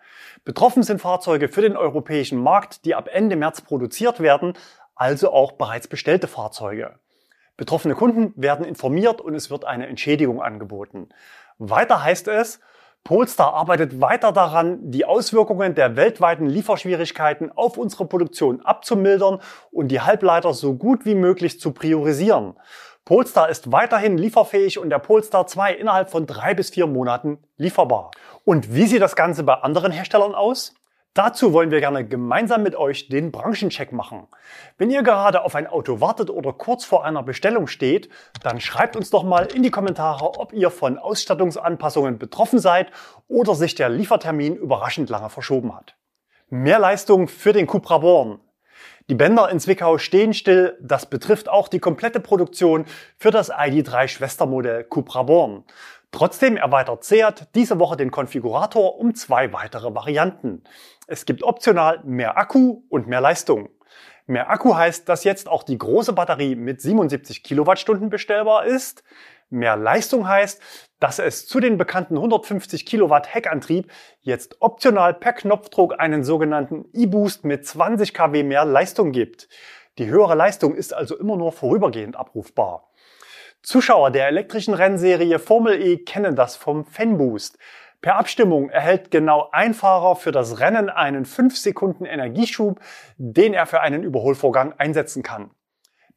Betroffen 0.45 0.83
sind 0.83 1.01
Fahrzeuge 1.01 1.47
für 1.47 1.61
den 1.61 1.77
europäischen 1.77 2.41
Markt, 2.41 2.85
die 2.85 2.95
ab 2.95 3.09
Ende 3.11 3.35
März 3.35 3.61
produziert 3.61 4.19
werden, 4.19 4.53
also 4.99 5.31
auch 5.31 5.53
bereits 5.53 5.87
bestellte 5.87 6.27
Fahrzeuge. 6.27 6.99
Betroffene 7.57 7.95
Kunden 7.95 8.33
werden 8.35 8.65
informiert 8.65 9.21
und 9.21 9.33
es 9.33 9.49
wird 9.49 9.65
eine 9.65 9.87
Entschädigung 9.87 10.41
angeboten. 10.41 11.09
Weiter 11.57 12.03
heißt 12.03 12.27
es, 12.27 12.59
Polestar 13.05 13.53
arbeitet 13.53 14.01
weiter 14.01 14.33
daran, 14.33 14.91
die 14.91 15.05
Auswirkungen 15.05 15.73
der 15.73 15.95
weltweiten 15.95 16.47
Lieferschwierigkeiten 16.47 17.49
auf 17.51 17.77
unsere 17.77 18.05
Produktion 18.05 18.61
abzumildern 18.61 19.39
und 19.71 19.87
die 19.87 20.01
Halbleiter 20.01 20.53
so 20.53 20.75
gut 20.75 21.05
wie 21.05 21.15
möglich 21.15 21.59
zu 21.61 21.71
priorisieren. 21.71 22.55
Polestar 23.05 23.49
ist 23.49 23.71
weiterhin 23.71 24.17
lieferfähig 24.17 24.79
und 24.79 24.89
der 24.89 24.99
Polestar 24.99 25.47
2 25.47 25.73
innerhalb 25.73 26.09
von 26.09 26.27
drei 26.27 26.53
bis 26.53 26.69
vier 26.69 26.87
Monaten 26.87 27.39
lieferbar. 27.57 28.11
Und 28.43 28.75
wie 28.75 28.85
sieht 28.85 29.01
das 29.01 29.15
Ganze 29.15 29.43
bei 29.43 29.55
anderen 29.55 29.91
Herstellern 29.91 30.35
aus? 30.35 30.75
Dazu 31.15 31.53
wollen 31.53 31.71
wir 31.71 31.79
gerne 31.79 32.07
gemeinsam 32.07 32.61
mit 32.61 32.75
euch 32.75 33.09
den 33.09 33.31
Branchencheck 33.31 33.91
machen. 33.91 34.27
Wenn 34.77 34.91
ihr 34.91 35.01
gerade 35.01 35.43
auf 35.43 35.55
ein 35.55 35.65
Auto 35.65 35.99
wartet 35.99 36.29
oder 36.29 36.53
kurz 36.53 36.85
vor 36.85 37.03
einer 37.03 37.23
Bestellung 37.23 37.65
steht, 37.65 38.09
dann 38.43 38.61
schreibt 38.61 38.95
uns 38.95 39.09
doch 39.09 39.23
mal 39.23 39.47
in 39.47 39.63
die 39.63 39.71
Kommentare, 39.71 40.39
ob 40.39 40.53
ihr 40.53 40.69
von 40.69 40.99
Ausstattungsanpassungen 40.99 42.19
betroffen 42.19 42.59
seid 42.59 42.91
oder 43.27 43.55
sich 43.55 43.73
der 43.73 43.89
Liefertermin 43.89 44.55
überraschend 44.55 45.09
lange 45.09 45.29
verschoben 45.29 45.75
hat. 45.75 45.95
Mehr 46.49 46.79
Leistung 46.79 47.27
für 47.27 47.53
den 47.53 47.65
Cupra 47.65 47.97
Born. 47.97 48.39
Die 49.09 49.15
Bänder 49.15 49.49
in 49.49 49.59
Zwickau 49.59 49.97
stehen 49.97 50.35
still. 50.35 50.77
Das 50.79 51.07
betrifft 51.07 51.49
auch 51.49 51.67
die 51.67 51.79
komplette 51.79 52.19
Produktion 52.19 52.85
für 53.17 53.31
das 53.31 53.51
ID3 53.51 54.07
Schwestermodell 54.07 54.83
Cupra 54.83 55.23
Born. 55.23 55.63
Trotzdem 56.11 56.57
erweitert 56.57 57.03
Seat 57.03 57.47
diese 57.55 57.79
Woche 57.79 57.95
den 57.95 58.11
Konfigurator 58.11 58.97
um 58.97 59.13
zwei 59.13 59.53
weitere 59.53 59.93
Varianten. 59.93 60.63
Es 61.07 61.25
gibt 61.25 61.43
optional 61.43 62.01
mehr 62.03 62.37
Akku 62.37 62.83
und 62.89 63.07
mehr 63.07 63.21
Leistung. 63.21 63.69
Mehr 64.25 64.49
Akku 64.49 64.75
heißt, 64.75 65.09
dass 65.09 65.23
jetzt 65.23 65.49
auch 65.49 65.63
die 65.63 65.77
große 65.77 66.13
Batterie 66.13 66.55
mit 66.55 66.81
77 66.81 67.43
Kilowattstunden 67.43 68.09
bestellbar 68.09 68.65
ist. 68.65 69.03
Mehr 69.49 69.75
Leistung 69.75 70.27
heißt, 70.27 70.61
dass 70.99 71.17
es 71.17 71.47
zu 71.47 71.59
den 71.59 71.77
bekannten 71.77 72.15
150 72.15 72.85
Kilowatt 72.85 73.33
Heckantrieb 73.33 73.91
jetzt 74.21 74.57
optional 74.61 75.15
per 75.15 75.33
Knopfdruck 75.33 75.99
einen 75.99 76.23
sogenannten 76.23 76.85
E-Boost 76.93 77.43
mit 77.43 77.65
20 77.65 78.13
kW 78.13 78.43
mehr 78.43 78.65
Leistung 78.65 79.11
gibt. 79.11 79.49
Die 79.97 80.05
höhere 80.05 80.35
Leistung 80.35 80.75
ist 80.75 80.93
also 80.93 81.17
immer 81.17 81.35
nur 81.35 81.51
vorübergehend 81.51 82.15
abrufbar. 82.15 82.91
Zuschauer 83.61 84.11
der 84.11 84.27
elektrischen 84.27 84.73
Rennserie 84.73 85.37
Formel 85.37 85.81
E 85.81 85.97
kennen 85.97 86.35
das 86.35 86.55
vom 86.55 86.85
Fanboost. 86.85 87.57
Per 88.01 88.15
Abstimmung 88.15 88.69
erhält 88.69 89.11
genau 89.11 89.49
ein 89.51 89.73
Fahrer 89.73 90.15
für 90.15 90.31
das 90.31 90.61
Rennen 90.61 90.89
einen 90.89 91.25
5 91.25 91.57
Sekunden 91.57 92.05
Energieschub, 92.05 92.79
den 93.17 93.53
er 93.53 93.65
für 93.65 93.81
einen 93.81 94.03
Überholvorgang 94.03 94.73
einsetzen 94.77 95.23
kann. 95.23 95.51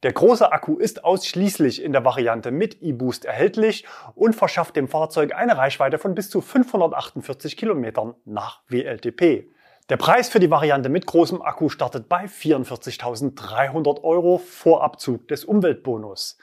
Der 0.03 0.13
große 0.13 0.53
Akku 0.53 0.77
ist 0.77 1.03
ausschließlich 1.03 1.83
in 1.83 1.91
der 1.91 2.05
Variante 2.05 2.51
mit 2.51 2.81
E-Boost 2.81 3.25
erhältlich 3.25 3.85
und 4.15 4.35
verschafft 4.35 4.77
dem 4.77 4.87
Fahrzeug 4.87 5.33
eine 5.35 5.57
Reichweite 5.57 5.97
von 5.97 6.15
bis 6.15 6.29
zu 6.29 6.39
548 6.39 7.57
Kilometern 7.57 8.15
nach 8.23 8.61
WLTP. 8.69 9.49
Der 9.89 9.97
Preis 9.97 10.29
für 10.29 10.39
die 10.39 10.49
Variante 10.49 10.87
mit 10.87 11.05
großem 11.05 11.41
Akku 11.41 11.67
startet 11.67 12.07
bei 12.07 12.25
44.300 12.25 14.01
Euro 14.03 14.37
vor 14.37 14.81
Abzug 14.81 15.27
des 15.27 15.43
Umweltbonus. 15.43 16.37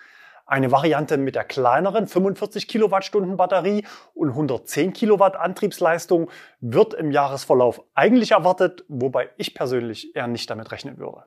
Eine 0.51 0.73
Variante 0.73 1.17
mit 1.17 1.37
der 1.37 1.45
kleineren 1.45 2.09
45 2.09 2.67
Kilowattstunden 2.67 3.37
Batterie 3.37 3.87
und 4.15 4.31
110 4.31 4.93
Kilowatt 4.93 5.37
Antriebsleistung 5.37 6.29
wird 6.61 6.93
im 6.93 7.13
Jahresverlauf 7.13 7.85
eigentlich 7.95 8.33
erwartet, 8.33 8.85
wobei 8.89 9.31
ich 9.37 9.55
persönlich 9.55 10.17
eher 10.17 10.27
nicht 10.27 10.51
damit 10.51 10.73
rechnen 10.73 10.99
würde. 10.99 11.23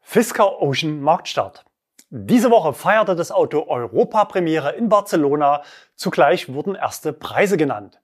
Fisker 0.00 0.62
Ocean 0.62 1.00
Marktstart. 1.00 1.64
Diese 2.10 2.52
Woche 2.52 2.72
feierte 2.72 3.16
das 3.16 3.32
Auto 3.32 3.66
Europa-Premiere 3.66 4.76
in 4.76 4.88
Barcelona. 4.88 5.62
Zugleich 5.96 6.54
wurden 6.54 6.76
erste 6.76 7.12
Preise 7.12 7.56
genannt. 7.56 8.00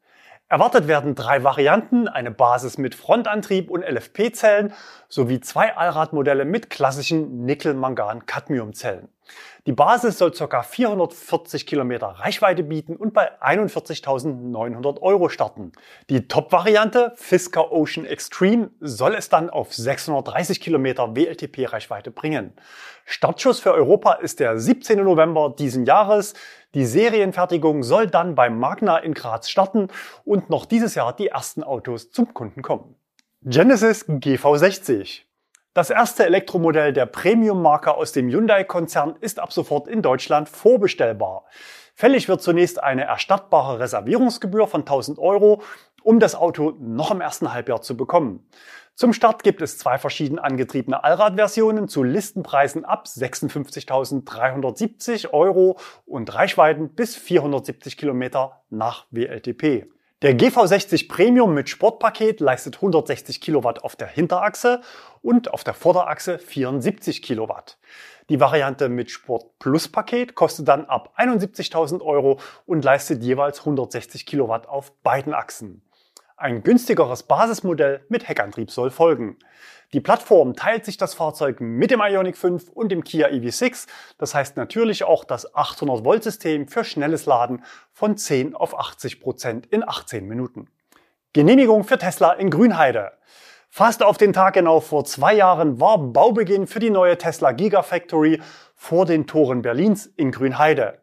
Erwartet 0.49 0.89
werden 0.89 1.15
drei 1.15 1.45
Varianten, 1.45 2.09
eine 2.09 2.33
Basis 2.33 2.79
mit 2.79 2.97
Frontantrieb 2.97 3.71
und 3.71 3.85
LFP-Zellen 3.85 4.73
sowie 5.09 5.39
zwei 5.39 5.77
Allradmodelle 5.77 6.45
mit 6.45 6.69
klassischen 6.69 7.45
Nickel-Mangan-Cadmium-Zellen. 7.45 9.14
Die 9.67 9.73
Basis 9.73 10.19
soll 10.19 10.33
ca. 10.33 10.63
440 10.63 11.67
Kilometer 11.67 12.09
Reichweite 12.09 12.63
bieten 12.63 12.97
und 12.97 13.15
bei 13.15 13.31
41.900 13.41 15.01
Euro 15.01 15.29
starten. 15.29 15.73
Die 16.11 16.29
Top-Variante 16.29 17.13
Fisker 17.17 17.73
Ocean 17.73 18.05
Extreme 18.05 18.71
soll 18.81 19.15
es 19.15 19.31
dann 19.31 19.49
auf 19.49 19.73
630 19.73 20.61
Kilometer 20.61 21.17
WLTP-Reichweite 21.17 22.11
bringen. 22.11 22.53
Startschuss 23.07 23.61
für 23.61 23.73
Europa 23.73 24.15
ist 24.15 24.41
der 24.41 24.59
17. 24.59 25.03
November 25.03 25.55
diesen 25.57 25.87
Jahres. 25.87 26.35
Die 26.75 26.85
Serienfertigung 26.85 27.83
soll 27.83 28.07
dann 28.09 28.35
beim 28.35 28.59
Magna 28.59 28.99
in 28.99 29.15
Graz 29.15 29.49
starten 29.49 29.89
und 30.25 30.51
noch 30.51 30.67
dieses 30.67 30.95
Jahr 30.95 31.15
die 31.17 31.29
ersten 31.29 31.63
Autos 31.63 32.11
zum 32.11 32.35
Kunden 32.35 32.63
kommen. 32.63 32.97
Genesis 33.43 34.09
GV60 34.09 35.23
das 35.75 35.91
erste 35.91 36.25
Elektromodell 36.25 36.93
der 36.93 37.07
Premium-Marke 37.07 37.95
aus 37.95 38.13
dem 38.13 38.29
Hyundai-Konzern 38.29 39.17
ist 39.21 39.41
ab 39.41 39.53
sofort 39.53 39.89
in 39.89 40.03
Deutschland 40.03 40.49
vorbestellbar. 40.49 41.45
Fällig 41.97 42.29
wird 42.29 42.43
zunächst 42.43 42.81
eine 42.83 43.05
erstattbare 43.05 43.79
Reservierungsgebühr 43.81 44.69
von 44.69 44.83
1000 44.83 45.19
Euro, 45.19 45.63
um 46.03 46.21
das 46.21 46.37
Auto 46.37 46.75
noch 46.79 47.11
im 47.11 47.21
ersten 47.21 47.53
Halbjahr 47.53 47.83
zu 47.83 47.97
bekommen. 47.97 48.47
Zum 48.95 49.13
Start 49.13 49.43
gibt 49.43 49.61
es 49.63 49.77
zwei 49.77 49.99
verschieden 49.99 50.39
angetriebene 50.39 51.03
Allradversionen 51.03 51.89
zu 51.89 52.05
Listenpreisen 52.05 52.85
ab 52.85 53.07
56.370 53.09 55.33
Euro 55.33 55.81
und 56.07 56.33
Reichweiten 56.33 56.95
bis 56.95 57.17
470 57.17 57.97
Kilometer 57.97 58.63
nach 58.71 59.07
WLTP. 59.11 59.89
Der 60.25 60.35
GV60 60.35 61.07
Premium 61.07 61.53
mit 61.53 61.69
Sportpaket 61.69 62.41
leistet 62.41 62.77
160 62.77 63.43
Kilowatt 63.43 63.85
auf 63.85 63.95
der 63.95 64.09
Hinterachse 64.09 64.81
und 65.21 65.53
auf 65.53 65.65
der 65.65 65.75
Vorderachse 65.75 66.39
74 66.39 67.21
Kilowatt. 67.21 67.77
Die 68.31 68.41
Variante 68.41 68.89
mit 68.89 69.11
Sport 69.11 69.59
Plus 69.59 69.87
Paket 69.87 70.35
kostet 70.35 70.67
dann 70.67 70.87
ab 70.87 71.13
71.000 71.19 72.01
Euro 72.01 72.41
und 72.65 72.83
leistet 72.83 73.23
jeweils 73.23 73.59
160 73.59 74.25
Kilowatt 74.25 74.67
auf 74.67 74.93
beiden 75.03 75.35
Achsen. 75.35 75.83
Ein 76.37 76.65
günstigeres 76.65 77.23
Basismodell 77.23 78.05
mit 78.09 78.29
Heckantrieb 78.29 78.69
soll 78.69 78.91
folgen. 78.91 79.39
Die 79.93 80.01
Plattform 80.01 80.57
teilt 80.57 80.85
sich 80.85 80.97
das 80.97 81.15
Fahrzeug 81.15 81.61
mit 81.61 81.93
dem 81.93 82.01
Ioniq 82.01 82.37
5 82.37 82.71
und 82.71 82.91
dem 82.91 83.05
Kia 83.05 83.29
EV6. 83.29 83.87
Das 84.19 84.35
heißt 84.35 84.57
natürlich 84.57 85.05
auch 85.05 85.23
das 85.23 85.55
800 85.55 86.05
Volt 86.05 86.25
System 86.25 86.67
für 86.67 86.83
schnelles 86.83 87.27
Laden 87.27 87.63
von 87.93 88.17
10 88.17 88.57
auf 88.57 88.77
80 88.77 89.21
Prozent 89.21 89.67
in 89.67 89.89
18 89.89 90.27
Minuten. 90.27 90.67
Genehmigung 91.35 91.85
für 91.85 91.99
Tesla 91.99 92.33
in 92.33 92.51
Grünheide. 92.51 93.13
Fast 93.71 94.03
auf 94.03 94.19
den 94.19 94.33
Tag 94.33 94.55
genau 94.55 94.81
vor 94.81 95.05
zwei 95.05 95.35
Jahren 95.35 95.81
war 95.81 95.99
Baubeginn 95.99 96.67
für 96.67 96.81
die 96.81 96.91
neue 96.91 97.17
Tesla 97.17 97.53
Gigafactory 97.53 98.43
vor 98.75 99.07
den 99.07 99.29
Toren 99.29 99.63
Berlins 99.63 100.07
in 100.07 100.33
Grünheide. 100.33 100.99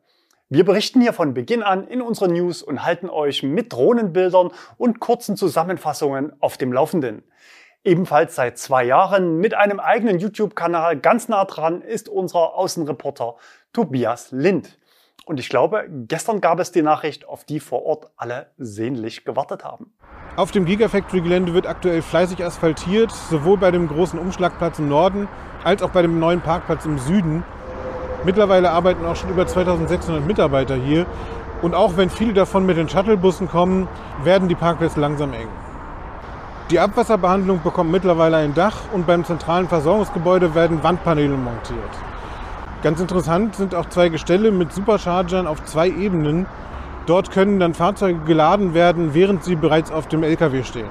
Wir 0.54 0.66
berichten 0.66 1.00
hier 1.00 1.14
von 1.14 1.34
Beginn 1.34 1.64
an 1.64 1.88
in 1.88 2.02
unseren 2.02 2.34
News 2.34 2.62
und 2.62 2.84
halten 2.84 3.10
euch 3.10 3.42
mit 3.42 3.72
Drohnenbildern 3.72 4.52
und 4.76 5.00
kurzen 5.00 5.38
Zusammenfassungen 5.38 6.34
auf 6.42 6.58
dem 6.58 6.74
Laufenden. 6.74 7.24
Ebenfalls 7.86 8.36
seit 8.36 8.58
zwei 8.58 8.84
Jahren 8.84 9.38
mit 9.38 9.54
einem 9.54 9.80
eigenen 9.80 10.20
YouTube-Kanal 10.20 10.98
ganz 10.98 11.30
nah 11.30 11.46
dran 11.46 11.82
ist 11.82 12.10
unser 12.10 12.54
Außenreporter 12.56 13.36
Tobias 13.72 14.34
Lind. 14.34 14.78
Und 15.26 15.40
ich 15.40 15.48
glaube, 15.48 15.86
gestern 15.90 16.42
gab 16.42 16.60
es 16.60 16.74
die 16.74 16.82
Nachricht, 16.82 17.26
auf 17.30 17.46
die 17.46 17.62
vor 17.62 17.86
Ort 17.86 18.12
alle 18.18 18.48
sehnlich 18.58 19.24
gewartet 19.24 19.64
haben. 19.64 19.94
Auf 20.36 20.52
dem 20.52 20.66
Gigafactory-Gelände 20.66 21.54
wird 21.54 21.66
aktuell 21.66 22.02
fleißig 22.02 22.44
asphaltiert, 22.44 23.14
sowohl 23.14 23.58
bei 23.58 23.72
dem 23.72 23.88
großen 23.88 24.20
Umschlagplatz 24.20 24.80
im 24.80 24.90
Norden 24.90 25.30
als 25.64 25.82
auch 25.82 25.92
bei 25.92 26.02
dem 26.02 26.20
neuen 26.20 26.42
Parkplatz 26.42 26.84
im 26.84 27.00
Süden. 27.00 27.46
Mittlerweile 28.24 28.72
arbeiten 28.72 29.06
auch 29.06 29.16
schon 29.16 29.30
über 29.30 29.48
2600 29.48 30.26
Mitarbeiter 30.26 30.76
hier. 30.76 31.06
Und 31.62 31.76
auch 31.76 31.98
wenn 31.98 32.10
viele 32.10 32.34
davon 32.34 32.66
mit 32.66 32.78
den 32.78 32.90
Shuttlebussen 32.90 33.48
kommen, 33.48 33.88
werden 34.24 34.48
die 34.48 34.56
Parkplätze 34.56 35.00
langsam 35.00 35.34
eng. 35.34 35.48
Die 36.70 36.80
Abwasserbehandlung 36.80 37.62
bekommt 37.64 37.92
mittlerweile 37.92 38.38
ein 38.38 38.54
Dach 38.54 38.78
und 38.94 39.06
beim 39.06 39.26
zentralen 39.26 39.68
Versorgungsgebäude 39.68 40.56
werden 40.56 40.84
Wandpaneele 40.84 41.36
montiert. 41.36 41.80
Ganz 42.82 43.00
interessant 43.00 43.56
sind 43.56 43.76
auch 43.76 43.90
zwei 43.90 44.10
Gestelle 44.10 44.52
mit 44.52 44.72
Superchargern 44.72 45.48
auf 45.48 45.64
zwei 45.66 45.90
Ebenen. 45.90 46.46
Dort 47.08 47.32
können 47.32 47.60
dann 47.60 47.74
Fahrzeuge 47.74 48.20
geladen 48.20 48.74
werden, 48.74 49.14
während 49.14 49.44
sie 49.44 49.56
bereits 49.56 49.92
auf 49.92 50.08
dem 50.08 50.24
LKW 50.24 50.64
stehen. 50.64 50.90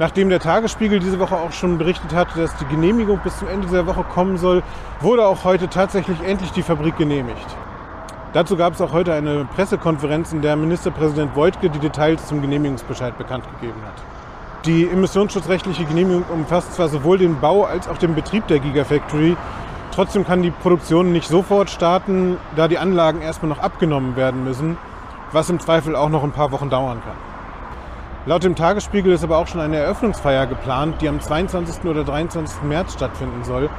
Nachdem 0.00 0.30
der 0.30 0.40
Tagesspiegel 0.40 0.98
diese 0.98 1.20
Woche 1.20 1.36
auch 1.36 1.52
schon 1.52 1.76
berichtet 1.76 2.14
hat, 2.14 2.28
dass 2.34 2.56
die 2.56 2.64
Genehmigung 2.64 3.20
bis 3.22 3.38
zum 3.38 3.48
Ende 3.48 3.66
dieser 3.66 3.86
Woche 3.86 4.02
kommen 4.02 4.38
soll, 4.38 4.62
wurde 5.00 5.26
auch 5.26 5.44
heute 5.44 5.68
tatsächlich 5.68 6.16
endlich 6.22 6.50
die 6.52 6.62
Fabrik 6.62 6.96
genehmigt. 6.96 7.46
Dazu 8.32 8.56
gab 8.56 8.72
es 8.72 8.80
auch 8.80 8.92
heute 8.92 9.12
eine 9.12 9.44
Pressekonferenz, 9.44 10.32
in 10.32 10.40
der 10.40 10.56
Ministerpräsident 10.56 11.36
Voigtke 11.36 11.68
die 11.68 11.78
Details 11.78 12.26
zum 12.26 12.40
Genehmigungsbescheid 12.40 13.18
bekannt 13.18 13.44
gegeben 13.60 13.80
hat. 13.84 14.64
Die 14.64 14.88
emissionsschutzrechtliche 14.88 15.84
Genehmigung 15.84 16.24
umfasst 16.32 16.74
zwar 16.74 16.88
sowohl 16.88 17.18
den 17.18 17.38
Bau 17.38 17.64
als 17.64 17.86
auch 17.86 17.98
den 17.98 18.14
Betrieb 18.14 18.46
der 18.48 18.58
Gigafactory, 18.58 19.36
Trotzdem 19.92 20.24
kann 20.24 20.40
die 20.40 20.52
Produktion 20.52 21.12
nicht 21.12 21.28
sofort 21.28 21.68
starten, 21.68 22.38
da 22.54 22.68
die 22.68 22.78
Anlagen 22.78 23.22
erstmal 23.22 23.50
noch 23.50 23.58
abgenommen 23.58 24.14
werden 24.16 24.44
müssen, 24.44 24.78
was 25.32 25.50
im 25.50 25.58
Zweifel 25.58 25.96
auch 25.96 26.08
noch 26.08 26.22
ein 26.22 26.30
paar 26.30 26.52
Wochen 26.52 26.70
dauern 26.70 27.02
kann. 27.04 27.29
Laut 28.26 28.44
dem 28.44 28.54
Tagesspiegel 28.54 29.14
ist 29.14 29.24
aber 29.24 29.38
auch 29.38 29.46
schon 29.46 29.62
eine 29.62 29.78
Eröffnungsfeier 29.78 30.46
geplant, 30.46 31.00
die 31.00 31.08
am 31.08 31.20
22. 31.20 31.84
oder 31.84 32.04
23. 32.04 32.64
März 32.64 32.92
stattfinden 32.92 33.44
soll. 33.44 33.70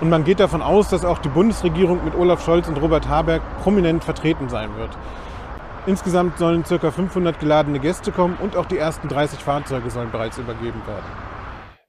Und 0.00 0.08
man 0.08 0.24
geht 0.24 0.40
davon 0.40 0.62
aus, 0.62 0.88
dass 0.88 1.04
auch 1.04 1.18
die 1.18 1.28
Bundesregierung 1.28 2.02
mit 2.02 2.14
Olaf 2.14 2.42
Scholz 2.42 2.68
und 2.68 2.80
Robert 2.80 3.06
Habeck 3.06 3.42
prominent 3.62 4.02
vertreten 4.02 4.48
sein 4.48 4.74
wird. 4.76 4.96
Insgesamt 5.84 6.38
sollen 6.38 6.64
ca. 6.64 6.90
500 6.90 7.38
geladene 7.38 7.78
Gäste 7.78 8.12
kommen 8.12 8.38
und 8.42 8.56
auch 8.56 8.64
die 8.64 8.78
ersten 8.78 9.08
30 9.08 9.40
Fahrzeuge 9.40 9.90
sollen 9.90 10.10
bereits 10.10 10.38
übergeben 10.38 10.82
werden. 10.86 11.04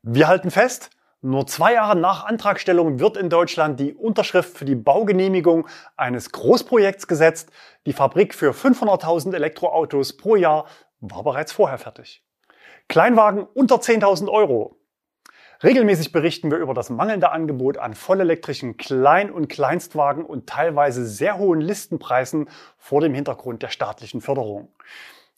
Wir 0.04 0.28
halten 0.28 0.52
fest, 0.52 0.90
nur 1.22 1.48
zwei 1.48 1.74
Jahre 1.74 1.98
nach 1.98 2.26
Antragstellung 2.26 3.00
wird 3.00 3.18
in 3.18 3.30
Deutschland 3.30 3.80
die 3.80 3.94
Unterschrift 3.94 4.56
für 4.56 4.66
die 4.66 4.76
Baugenehmigung 4.76 5.68
eines 5.96 6.32
Großprojekts 6.32 7.08
gesetzt. 7.08 7.50
Die 7.88 7.94
Fabrik 7.94 8.36
für 8.36 8.52
500.000 8.52 9.34
Elektroautos 9.34 10.16
pro 10.16 10.36
Jahr 10.36 10.66
war 11.00 11.24
bereits 11.24 11.52
vorher 11.52 11.78
fertig. 11.78 12.24
Kleinwagen 12.88 13.44
unter 13.54 13.76
10.000 13.76 14.30
Euro. 14.30 14.78
Regelmäßig 15.64 16.12
berichten 16.12 16.52
wir 16.52 16.60
über 16.60 16.74
das 16.74 16.90
mangelnde 16.90 17.32
Angebot 17.32 17.78
an 17.78 17.96
vollelektrischen 17.96 18.78
Klein- 18.78 19.32
und 19.32 19.48
Kleinstwagen 19.48 20.24
und 20.24 20.48
teilweise 20.48 21.06
sehr 21.06 21.40
hohen 21.40 21.62
Listenpreisen 21.62 22.50
vor 22.78 23.02
dem 23.02 23.14
Hintergrund 23.16 23.64
der 23.64 23.70
staatlichen 23.70 24.22
Förderung. 24.22 24.70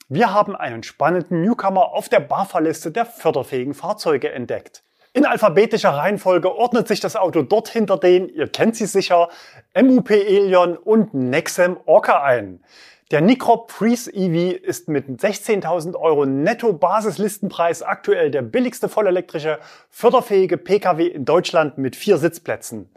Wir 0.08 0.34
haben 0.34 0.56
einen 0.56 0.82
spannenden 0.82 1.42
Newcomer 1.42 1.92
auf 1.92 2.08
der 2.08 2.20
BAFA-Liste 2.20 2.90
der 2.90 3.06
förderfähigen 3.06 3.74
Fahrzeuge 3.74 4.30
entdeckt. 4.30 4.82
In 5.12 5.26
alphabetischer 5.26 5.90
Reihenfolge 5.90 6.54
ordnet 6.54 6.86
sich 6.86 7.00
das 7.00 7.16
Auto 7.16 7.42
dort 7.42 7.68
hinter 7.68 7.96
den, 7.96 8.28
ihr 8.28 8.46
kennt 8.46 8.76
sie 8.76 8.86
sicher, 8.86 9.28
MUP 9.74 10.10
Elion 10.10 10.76
und 10.76 11.14
Nexem 11.14 11.78
Orca 11.86 12.22
ein. 12.22 12.62
Der 13.10 13.20
Nicrop 13.20 13.72
Freeze 13.72 14.08
EV 14.14 14.56
ist 14.62 14.88
mit 14.88 15.08
16.000 15.08 15.96
Euro 15.96 16.26
Netto-Basislistenpreis 16.26 17.82
aktuell 17.82 18.30
der 18.30 18.42
billigste 18.42 18.88
vollelektrische, 18.88 19.58
förderfähige 19.88 20.56
Pkw 20.56 21.08
in 21.08 21.24
Deutschland 21.24 21.76
mit 21.76 21.96
vier 21.96 22.18
Sitzplätzen. 22.18 22.88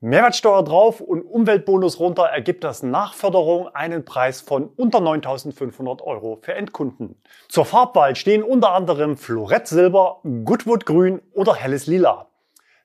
Mehrwertsteuer 0.00 0.62
drauf 0.62 1.00
und 1.00 1.22
Umweltbonus 1.22 2.00
runter 2.00 2.24
ergibt 2.24 2.64
das 2.64 2.82
nach 2.82 3.14
Förderung 3.14 3.68
einen 3.68 4.04
Preis 4.04 4.42
von 4.42 4.68
unter 4.76 4.98
9.500 4.98 6.02
Euro 6.02 6.36
für 6.42 6.52
Endkunden. 6.52 7.16
Zur 7.48 7.64
Farbwahl 7.64 8.14
stehen 8.14 8.42
unter 8.42 8.72
anderem 8.72 9.16
Florett 9.16 9.68
Silber, 9.68 10.20
Goodwood 10.44 10.84
Grün 10.84 11.22
oder 11.32 11.54
helles 11.54 11.86
Lila. 11.86 12.28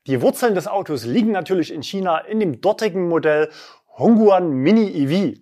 Die 0.08 0.22
Wurzeln 0.22 0.56
des 0.56 0.70
Autos 0.70 1.04
liegen 1.04 1.34
natürlich 1.34 1.74
in 1.74 1.84
China 1.84 2.20
in 2.20 2.40
dem 2.40 2.62
dortigen 2.62 3.10
Modell 3.10 3.50
Hongguan 3.98 4.52
Mini 4.52 4.88
EV. 4.88 5.42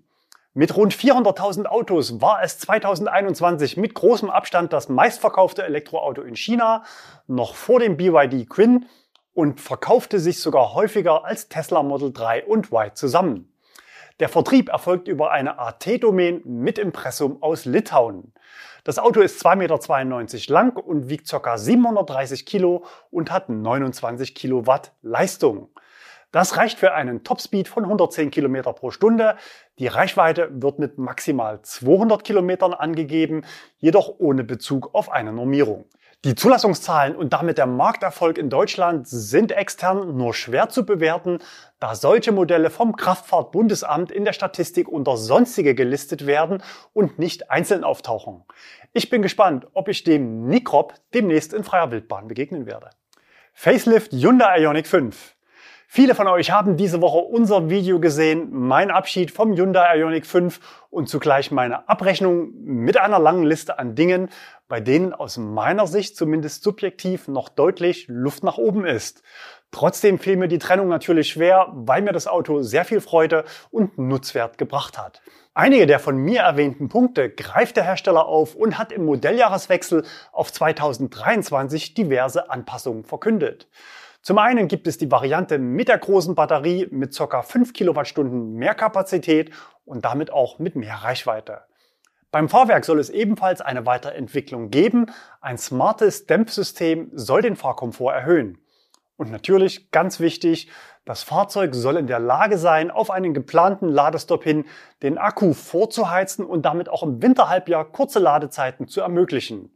Mit 0.59 0.75
rund 0.75 0.93
400.000 0.93 1.67
Autos 1.67 2.19
war 2.19 2.43
es 2.43 2.59
2021 2.59 3.77
mit 3.77 3.93
großem 3.93 4.29
Abstand 4.29 4.73
das 4.73 4.89
meistverkaufte 4.89 5.63
Elektroauto 5.63 6.21
in 6.21 6.35
China, 6.35 6.83
noch 7.27 7.55
vor 7.55 7.79
dem 7.79 7.95
BYD 7.95 8.49
Quinn 8.49 8.85
und 9.33 9.61
verkaufte 9.61 10.19
sich 10.19 10.41
sogar 10.41 10.73
häufiger 10.73 11.23
als 11.23 11.47
Tesla 11.47 11.81
Model 11.81 12.11
3 12.11 12.43
und 12.43 12.73
Y 12.73 12.93
zusammen. 12.93 13.53
Der 14.19 14.27
Vertrieb 14.27 14.67
erfolgt 14.67 15.07
über 15.07 15.31
eine 15.31 15.59
AT-Domain 15.59 16.41
mit 16.43 16.77
Impressum 16.77 17.41
aus 17.41 17.63
Litauen. 17.63 18.33
Das 18.83 18.99
Auto 18.99 19.21
ist 19.21 19.41
2,92 19.41 20.33
Meter 20.33 20.53
lang 20.53 20.75
und 20.75 21.07
wiegt 21.07 21.29
ca. 21.29 21.57
730 21.57 22.45
Kilo 22.45 22.83
und 23.11 23.31
hat 23.31 23.47
29 23.47 24.35
Kilowatt 24.35 24.91
Leistung. 25.01 25.69
Das 26.31 26.57
reicht 26.57 26.77
für 26.77 26.93
einen 26.93 27.23
Topspeed 27.23 27.67
von 27.67 27.85
110 27.85 28.29
Kilometer 28.29 28.73
pro 28.73 28.91
Stunde. 28.91 29.35
Die 29.79 29.87
Reichweite 29.87 30.49
wird 30.51 30.77
mit 30.77 30.99
maximal 30.99 31.61
200 31.63 32.23
Kilometern 32.23 32.73
angegeben, 32.73 33.45
jedoch 33.77 34.13
ohne 34.19 34.43
Bezug 34.43 34.93
auf 34.93 35.11
eine 35.11 35.33
Normierung. 35.33 35.85
Die 36.25 36.35
Zulassungszahlen 36.35 37.15
und 37.15 37.31
damit 37.31 37.57
der 37.57 37.65
Markterfolg 37.65 38.37
in 38.37 38.49
Deutschland 38.49 39.07
sind 39.07 39.53
extern 39.53 40.17
nur 40.17 40.33
schwer 40.33 40.67
zu 40.67 40.85
bewerten, 40.85 41.39
da 41.79 41.95
solche 41.95 42.33
Modelle 42.33 42.69
vom 42.69 42.97
Kraftfahrtbundesamt 42.97 44.11
in 44.11 44.25
der 44.25 44.33
Statistik 44.33 44.89
unter 44.89 45.15
sonstige 45.15 45.75
gelistet 45.75 46.27
werden 46.27 46.61
und 46.91 47.19
nicht 47.19 47.49
einzeln 47.49 47.85
auftauchen. 47.85 48.43
Ich 48.91 49.09
bin 49.09 49.21
gespannt, 49.21 49.67
ob 49.73 49.87
ich 49.87 50.03
dem 50.03 50.45
Nicrop 50.47 50.93
demnächst 51.13 51.53
in 51.53 51.63
freier 51.63 51.89
Wildbahn 51.89 52.27
begegnen 52.27 52.65
werde. 52.65 52.89
Facelift 53.53 54.11
Hyundai 54.11 54.59
Ioniq 54.59 54.87
5. 54.87 55.35
Viele 55.91 56.13
von 56.13 56.27
euch 56.27 56.51
haben 56.51 56.77
diese 56.77 57.01
Woche 57.01 57.17
unser 57.17 57.71
Video 57.71 57.99
gesehen, 57.99 58.49
mein 58.51 58.91
Abschied 58.91 59.31
vom 59.31 59.55
Hyundai 59.55 59.97
Ioniq 59.97 60.27
5 60.27 60.59
und 60.91 61.09
zugleich 61.09 61.49
meine 61.49 61.89
Abrechnung 61.89 62.51
mit 62.61 62.97
einer 62.97 63.17
langen 63.17 63.43
Liste 63.43 63.79
an 63.79 63.95
Dingen, 63.95 64.29
bei 64.67 64.81
denen 64.81 65.13
aus 65.13 65.37
meiner 65.39 65.87
Sicht 65.87 66.15
zumindest 66.15 66.61
subjektiv 66.61 67.27
noch 67.27 67.49
deutlich 67.49 68.05
Luft 68.07 68.43
nach 68.43 68.59
oben 68.59 68.85
ist. 68.85 69.23
Trotzdem 69.71 70.19
fiel 70.19 70.37
mir 70.37 70.47
die 70.47 70.59
Trennung 70.59 70.89
natürlich 70.89 71.29
schwer, 71.29 71.69
weil 71.73 72.03
mir 72.03 72.13
das 72.13 72.27
Auto 72.27 72.61
sehr 72.61 72.85
viel 72.85 73.01
Freude 73.01 73.43
und 73.71 73.97
Nutzwert 73.97 74.59
gebracht 74.59 74.99
hat. 74.99 75.23
Einige 75.55 75.87
der 75.87 75.97
von 75.97 76.17
mir 76.17 76.41
erwähnten 76.41 76.89
Punkte 76.89 77.31
greift 77.31 77.77
der 77.77 77.83
Hersteller 77.83 78.27
auf 78.27 78.53
und 78.53 78.77
hat 78.77 78.91
im 78.91 79.05
Modelljahreswechsel 79.05 80.05
auf 80.31 80.53
2023 80.53 81.95
diverse 81.95 82.51
Anpassungen 82.51 83.05
verkündet. 83.05 83.67
Zum 84.21 84.37
einen 84.37 84.67
gibt 84.67 84.87
es 84.87 84.97
die 84.97 85.11
Variante 85.11 85.57
mit 85.59 85.87
der 85.87 85.97
großen 85.97 86.35
Batterie 86.35 86.87
mit 86.91 87.17
ca. 87.17 87.41
5 87.41 87.73
Kilowattstunden 87.73 88.53
mehr 88.53 88.75
Kapazität 88.75 89.51
und 89.85 90.03
damit 90.05 90.31
auch 90.31 90.59
mit 90.59 90.75
mehr 90.75 90.95
Reichweite. 90.95 91.61
Beim 92.31 92.47
Fahrwerk 92.47 92.85
soll 92.85 92.99
es 92.99 93.09
ebenfalls 93.09 93.61
eine 93.61 93.85
Weiterentwicklung 93.85 94.69
geben. 94.69 95.07
Ein 95.41 95.57
smartes 95.57 96.27
Dämpfsystem 96.27 97.09
soll 97.13 97.41
den 97.41 97.55
Fahrkomfort 97.55 98.13
erhöhen. 98.13 98.59
Und 99.15 99.31
natürlich, 99.31 99.89
ganz 99.91 100.19
wichtig, 100.19 100.69
das 101.05 101.23
Fahrzeug 101.23 101.73
soll 101.73 101.97
in 101.97 102.07
der 102.07 102.19
Lage 102.19 102.57
sein, 102.57 102.91
auf 102.91 103.09
einen 103.09 103.33
geplanten 103.33 103.87
Ladestopp 103.87 104.43
hin 104.43 104.65
den 105.01 105.17
Akku 105.17 105.53
vorzuheizen 105.53 106.45
und 106.45 106.65
damit 106.65 106.87
auch 106.87 107.01
im 107.01 107.21
Winterhalbjahr 107.21 107.83
kurze 107.91 108.19
Ladezeiten 108.19 108.87
zu 108.87 109.01
ermöglichen. 109.01 109.75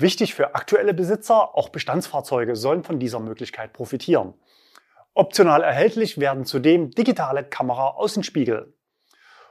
Wichtig 0.00 0.34
für 0.34 0.54
aktuelle 0.54 0.94
Besitzer, 0.94 1.56
auch 1.56 1.70
Bestandsfahrzeuge 1.70 2.54
sollen 2.54 2.84
von 2.84 3.00
dieser 3.00 3.18
Möglichkeit 3.18 3.72
profitieren. 3.72 4.34
Optional 5.12 5.64
erhältlich 5.64 6.18
werden 6.18 6.44
zudem 6.44 6.92
digitale 6.92 7.42
Kamera-Außenspiegel. 7.42 8.77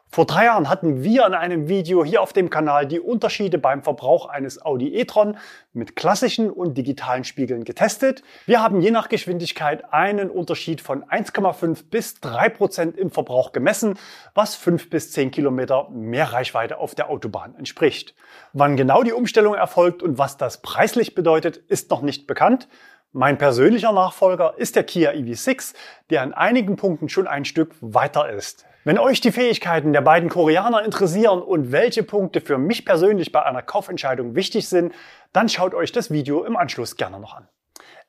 Vor 0.09 0.25
drei 0.25 0.45
Jahren 0.45 0.69
hatten 0.69 1.03
wir 1.03 1.25
in 1.25 1.33
einem 1.33 1.67
Video 1.67 2.03
hier 2.03 2.21
auf 2.21 2.31
dem 2.31 2.49
Kanal 2.49 2.87
die 2.87 2.99
Unterschiede 2.99 3.57
beim 3.57 3.83
Verbrauch 3.83 4.27
eines 4.27 4.63
Audi 4.63 4.95
e-tron 4.95 5.37
mit 5.73 5.95
klassischen 5.95 6.49
und 6.49 6.77
digitalen 6.77 7.25
Spiegeln 7.25 7.65
getestet. 7.65 8.23
Wir 8.45 8.63
haben 8.63 8.81
je 8.81 8.91
nach 8.91 9.09
Geschwindigkeit 9.09 9.93
einen 9.93 10.29
Unterschied 10.29 10.79
von 10.79 11.03
1,5 11.03 11.89
bis 11.91 12.19
3 12.21 12.49
Prozent 12.49 12.97
im 12.97 13.11
Verbrauch 13.11 13.51
gemessen, 13.51 13.99
was 14.33 14.55
5 14.55 14.89
bis 14.89 15.11
10 15.11 15.31
Kilometer 15.31 15.89
mehr 15.89 16.31
Reichweite 16.31 16.77
auf 16.77 16.95
der 16.95 17.09
Autobahn 17.09 17.55
entspricht. 17.55 18.15
Wann 18.53 18.77
genau 18.77 19.03
die 19.03 19.13
Umstellung 19.13 19.55
erfolgt 19.55 20.01
und 20.01 20.17
was 20.17 20.37
das 20.37 20.61
preislich 20.61 21.15
bedeutet, 21.15 21.57
ist 21.57 21.91
noch 21.91 22.01
nicht 22.01 22.27
bekannt. 22.27 22.69
Mein 23.11 23.37
persönlicher 23.37 23.91
Nachfolger 23.91 24.53
ist 24.57 24.75
der 24.75 24.83
Kia 24.83 25.11
EV6, 25.11 25.73
der 26.09 26.21
an 26.21 26.33
einigen 26.33 26.75
Punkten 26.75 27.09
schon 27.09 27.27
ein 27.27 27.45
Stück 27.45 27.75
weiter 27.81 28.29
ist. 28.29 28.66
Wenn 28.87 28.99
euch 28.99 29.19
die 29.19 29.33
Fähigkeiten 29.33 29.91
der 29.91 29.99
beiden 29.99 30.29
Koreaner 30.29 30.85
interessieren 30.85 31.41
und 31.41 31.73
welche 31.73 32.03
Punkte 32.03 32.39
für 32.39 32.57
mich 32.57 32.85
persönlich 32.85 33.33
bei 33.33 33.43
einer 33.43 33.61
Kaufentscheidung 33.61 34.33
wichtig 34.33 34.69
sind, 34.69 34.93
dann 35.33 35.49
schaut 35.49 35.73
euch 35.73 35.91
das 35.91 36.09
Video 36.09 36.45
im 36.45 36.55
Anschluss 36.55 36.95
gerne 36.95 37.19
noch 37.19 37.33
an. 37.33 37.49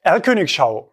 Erlkönigschau. 0.03 0.93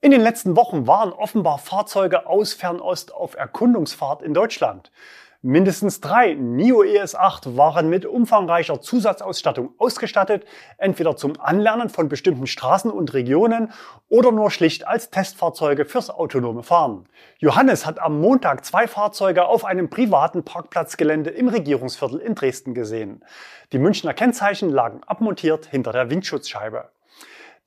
In 0.00 0.12
den 0.12 0.22
letzten 0.22 0.56
Wochen 0.56 0.86
waren 0.86 1.12
offenbar 1.12 1.58
Fahrzeuge 1.58 2.26
aus 2.26 2.54
Fernost 2.54 3.12
auf 3.12 3.34
Erkundungsfahrt 3.34 4.22
in 4.22 4.32
Deutschland. 4.32 4.90
Mindestens 5.40 6.00
drei 6.00 6.34
NIO 6.34 6.82
ES8 6.82 7.56
waren 7.56 7.88
mit 7.88 8.04
umfangreicher 8.04 8.80
Zusatzausstattung 8.80 9.72
ausgestattet, 9.78 10.44
entweder 10.78 11.16
zum 11.16 11.38
Anlernen 11.38 11.90
von 11.90 12.08
bestimmten 12.08 12.48
Straßen 12.48 12.90
und 12.90 13.14
Regionen 13.14 13.72
oder 14.08 14.32
nur 14.32 14.50
schlicht 14.50 14.84
als 14.84 15.10
Testfahrzeuge 15.10 15.84
fürs 15.84 16.10
autonome 16.10 16.64
Fahren. 16.64 17.08
Johannes 17.38 17.86
hat 17.86 18.00
am 18.00 18.20
Montag 18.20 18.64
zwei 18.64 18.88
Fahrzeuge 18.88 19.46
auf 19.46 19.64
einem 19.64 19.88
privaten 19.88 20.42
Parkplatzgelände 20.42 21.30
im 21.30 21.46
Regierungsviertel 21.46 22.18
in 22.18 22.34
Dresden 22.34 22.74
gesehen. 22.74 23.24
Die 23.70 23.78
Münchner 23.78 24.14
Kennzeichen 24.14 24.70
lagen 24.70 25.02
abmontiert 25.06 25.66
hinter 25.66 25.92
der 25.92 26.10
Windschutzscheibe. 26.10 26.90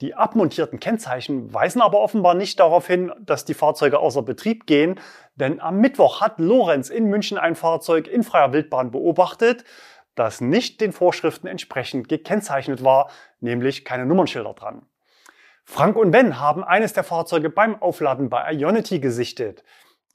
Die 0.01 0.15
abmontierten 0.15 0.79
Kennzeichen 0.79 1.53
weisen 1.53 1.79
aber 1.79 1.99
offenbar 1.99 2.33
nicht 2.33 2.59
darauf 2.59 2.87
hin, 2.87 3.11
dass 3.19 3.45
die 3.45 3.53
Fahrzeuge 3.53 3.99
außer 3.99 4.23
Betrieb 4.23 4.65
gehen, 4.65 4.99
denn 5.35 5.61
am 5.61 5.77
Mittwoch 5.77 6.21
hat 6.21 6.39
Lorenz 6.39 6.89
in 6.89 7.05
München 7.05 7.37
ein 7.37 7.53
Fahrzeug 7.55 8.07
in 8.07 8.23
freier 8.23 8.51
Wildbahn 8.51 8.89
beobachtet, 8.89 9.63
das 10.15 10.41
nicht 10.41 10.81
den 10.81 10.91
Vorschriften 10.91 11.45
entsprechend 11.45 12.09
gekennzeichnet 12.09 12.83
war, 12.83 13.11
nämlich 13.39 13.85
keine 13.85 14.07
Nummernschilder 14.07 14.55
dran. 14.55 14.87
Frank 15.63 15.95
und 15.95 16.09
Ben 16.09 16.39
haben 16.39 16.63
eines 16.63 16.93
der 16.93 17.03
Fahrzeuge 17.03 17.51
beim 17.51 17.79
Aufladen 17.79 18.29
bei 18.29 18.51
Ionity 18.51 18.99
gesichtet. 18.99 19.63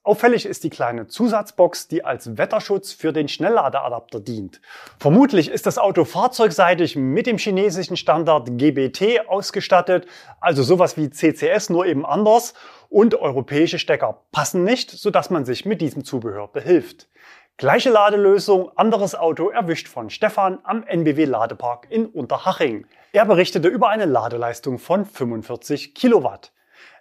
Auffällig 0.07 0.47
ist 0.47 0.63
die 0.63 0.71
kleine 0.71 1.09
Zusatzbox, 1.09 1.89
die 1.89 2.05
als 2.05 2.39
Wetterschutz 2.39 2.93
für 2.93 3.13
den 3.13 3.27
Schnellladeadapter 3.27 4.21
dient. 4.21 4.61
Vermutlich 5.01 5.51
ist 5.51 5.67
das 5.67 5.79
Auto 5.79 6.05
fahrzeugseitig 6.05 6.95
mit 6.95 7.27
dem 7.27 7.39
chinesischen 7.39 7.97
Standard 7.97 8.57
GBT 8.57 9.27
ausgestattet, 9.27 10.07
also 10.39 10.63
sowas 10.63 10.97
wie 10.97 11.11
CCS 11.11 11.71
nur 11.71 11.87
eben 11.87 12.07
anders 12.07 12.55
und 12.89 13.17
europäische 13.17 13.81
Stecker 13.81 14.23
passen 14.31 14.63
nicht, 14.63 14.93
sodass 14.93 15.31
man 15.31 15.45
sich 15.45 15.65
mit 15.65 15.81
diesem 15.81 16.05
Zubehör 16.05 16.47
behilft. 16.47 17.09
Gleiche 17.57 17.91
Ladelösung, 17.91 18.71
anderes 18.77 19.17
Auto 19.17 19.49
erwischt 19.49 19.89
von 19.89 20.09
Stefan 20.09 20.61
am 20.63 20.85
NBW 20.85 21.25
Ladepark 21.25 21.89
in 21.91 22.07
Unterhaching. 22.07 22.87
Er 23.11 23.25
berichtete 23.25 23.67
über 23.67 23.89
eine 23.89 24.05
Ladeleistung 24.05 24.79
von 24.79 25.05
45 25.05 25.97
Kilowatt. 25.97 26.53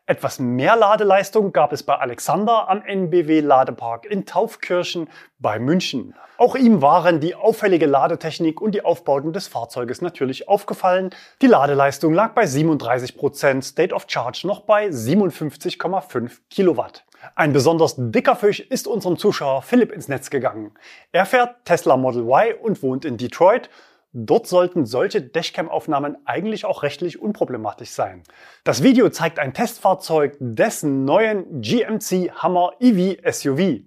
Etwas 0.07 0.37
mehr 0.37 0.75
Ladeleistung 0.75 1.51
gab 1.51 1.73
es 1.73 1.81
bei 1.81 1.95
Alexander 1.95 2.69
am 2.69 2.83
NBW 2.83 3.39
Ladepark 3.39 4.05
in 4.05 4.27
Taufkirchen 4.27 5.09
bei 5.39 5.57
München. 5.57 6.13
Auch 6.37 6.55
ihm 6.55 6.83
waren 6.83 7.19
die 7.19 7.33
auffällige 7.33 7.87
Ladetechnik 7.87 8.61
und 8.61 8.75
die 8.75 8.85
Aufbauten 8.85 9.33
des 9.33 9.47
Fahrzeuges 9.47 10.03
natürlich 10.03 10.47
aufgefallen. 10.47 11.09
Die 11.41 11.47
Ladeleistung 11.47 12.13
lag 12.13 12.35
bei 12.35 12.43
37%, 12.43 13.17
Prozent, 13.17 13.65
State 13.65 13.95
of 13.95 14.05
Charge 14.07 14.45
noch 14.45 14.61
bei 14.61 14.89
57,5 14.89 16.33
Kilowatt. 16.51 17.03
Ein 17.33 17.51
besonders 17.51 17.95
dicker 17.97 18.35
Fisch 18.35 18.59
ist 18.59 18.87
unserem 18.87 19.17
Zuschauer 19.17 19.63
Philipp 19.63 19.91
ins 19.91 20.07
Netz 20.07 20.29
gegangen. 20.29 20.75
Er 21.13 21.25
fährt 21.25 21.65
Tesla 21.65 21.97
Model 21.97 22.27
Y 22.27 22.53
und 22.61 22.83
wohnt 22.83 23.05
in 23.05 23.17
Detroit 23.17 23.71
Dort 24.17 24.47
sollten 24.47 24.85
solche 24.85 25.21
Dashcam-Aufnahmen 25.21 26.15
eigentlich 26.23 26.63
auch 26.63 26.83
rechtlich 26.83 27.21
unproblematisch 27.21 27.89
sein. 27.89 28.23
Das 28.63 28.81
Video 28.81 29.09
zeigt 29.09 29.39
ein 29.39 29.53
Testfahrzeug 29.53 30.37
des 30.39 30.83
neuen 30.83 31.61
GMC 31.61 32.31
Hammer 32.31 32.71
EV 32.79 33.17
SUV. 33.29 33.81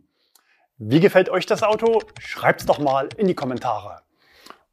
Wie 0.77 1.01
gefällt 1.01 1.31
euch 1.31 1.47
das 1.47 1.63
Auto? 1.63 2.03
Schreibt's 2.19 2.67
doch 2.67 2.79
mal 2.79 3.09
in 3.17 3.27
die 3.27 3.35
Kommentare. 3.35 4.03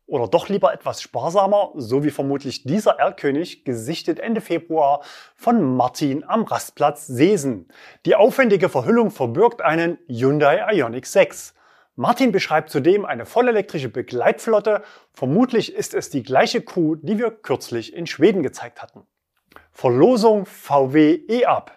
Oder 0.07 0.27
doch 0.27 0.49
lieber 0.49 0.73
etwas 0.73 1.01
sparsamer, 1.01 1.71
so 1.75 2.03
wie 2.03 2.11
vermutlich 2.11 2.63
dieser 2.63 2.99
Erlkönig, 2.99 3.63
gesichtet 3.63 4.19
Ende 4.19 4.41
Februar 4.41 5.03
von 5.37 5.77
Martin 5.77 6.25
am 6.27 6.43
Rastplatz 6.43 7.07
Seesen. 7.07 7.69
Die 8.05 8.15
aufwendige 8.15 8.67
Verhüllung 8.67 9.09
verbirgt 9.09 9.61
einen 9.61 9.99
Hyundai 10.09 10.75
Ioniq 10.75 11.05
6. 11.05 11.53
Martin 11.97 12.33
beschreibt 12.33 12.69
zudem 12.69 13.05
eine 13.05 13.25
vollelektrische 13.25 13.87
Begleitflotte. 13.87 14.83
Vermutlich 15.13 15.73
ist 15.73 15.93
es 15.93 16.09
die 16.09 16.23
gleiche 16.23 16.61
Kuh, 16.61 16.95
die 16.95 17.17
wir 17.17 17.31
kürzlich 17.31 17.93
in 17.95 18.05
Schweden 18.05 18.43
gezeigt 18.43 18.81
hatten. 18.81 19.03
Verlosung 19.71 20.45
VW 20.45 21.21
E-Up. 21.29 21.71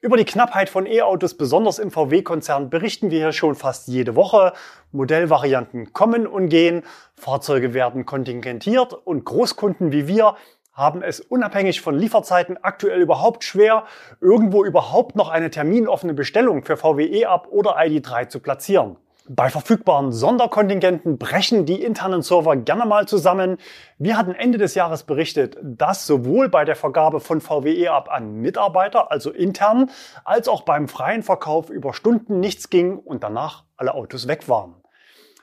Über 0.00 0.16
die 0.16 0.24
Knappheit 0.24 0.68
von 0.68 0.86
E-Autos, 0.86 1.36
besonders 1.36 1.80
im 1.80 1.90
VW-Konzern, 1.90 2.70
berichten 2.70 3.10
wir 3.10 3.18
hier 3.18 3.32
schon 3.32 3.56
fast 3.56 3.88
jede 3.88 4.14
Woche. 4.14 4.52
Modellvarianten 4.92 5.92
kommen 5.92 6.28
und 6.28 6.50
gehen, 6.50 6.84
Fahrzeuge 7.16 7.74
werden 7.74 8.06
kontingentiert 8.06 8.92
und 8.92 9.24
Großkunden 9.24 9.90
wie 9.90 10.06
wir 10.06 10.36
haben 10.72 11.02
es 11.02 11.18
unabhängig 11.18 11.80
von 11.80 11.98
Lieferzeiten 11.98 12.56
aktuell 12.62 13.00
überhaupt 13.00 13.42
schwer, 13.42 13.82
irgendwo 14.20 14.64
überhaupt 14.64 15.16
noch 15.16 15.28
eine 15.28 15.50
terminoffene 15.50 16.14
Bestellung 16.14 16.64
für 16.64 16.76
VW 16.76 17.04
E-Up 17.04 17.48
oder 17.50 17.76
ID3 17.78 18.28
zu 18.28 18.38
platzieren. 18.38 18.96
Bei 19.30 19.50
verfügbaren 19.50 20.10
Sonderkontingenten 20.10 21.18
brechen 21.18 21.66
die 21.66 21.82
internen 21.82 22.22
Server 22.22 22.56
gerne 22.56 22.86
mal 22.86 23.06
zusammen. 23.06 23.58
Wir 23.98 24.16
hatten 24.16 24.34
Ende 24.34 24.56
des 24.56 24.74
Jahres 24.74 25.02
berichtet, 25.02 25.58
dass 25.62 26.06
sowohl 26.06 26.48
bei 26.48 26.64
der 26.64 26.76
Vergabe 26.76 27.20
von 27.20 27.42
VWE 27.42 27.90
ab 27.90 28.08
an 28.10 28.36
Mitarbeiter, 28.36 29.12
also 29.12 29.30
intern, 29.30 29.90
als 30.24 30.48
auch 30.48 30.62
beim 30.62 30.88
freien 30.88 31.22
Verkauf 31.22 31.68
über 31.68 31.92
Stunden 31.92 32.40
nichts 32.40 32.70
ging 32.70 32.96
und 32.96 33.22
danach 33.22 33.64
alle 33.76 33.92
Autos 33.94 34.28
weg 34.28 34.48
waren. 34.48 34.76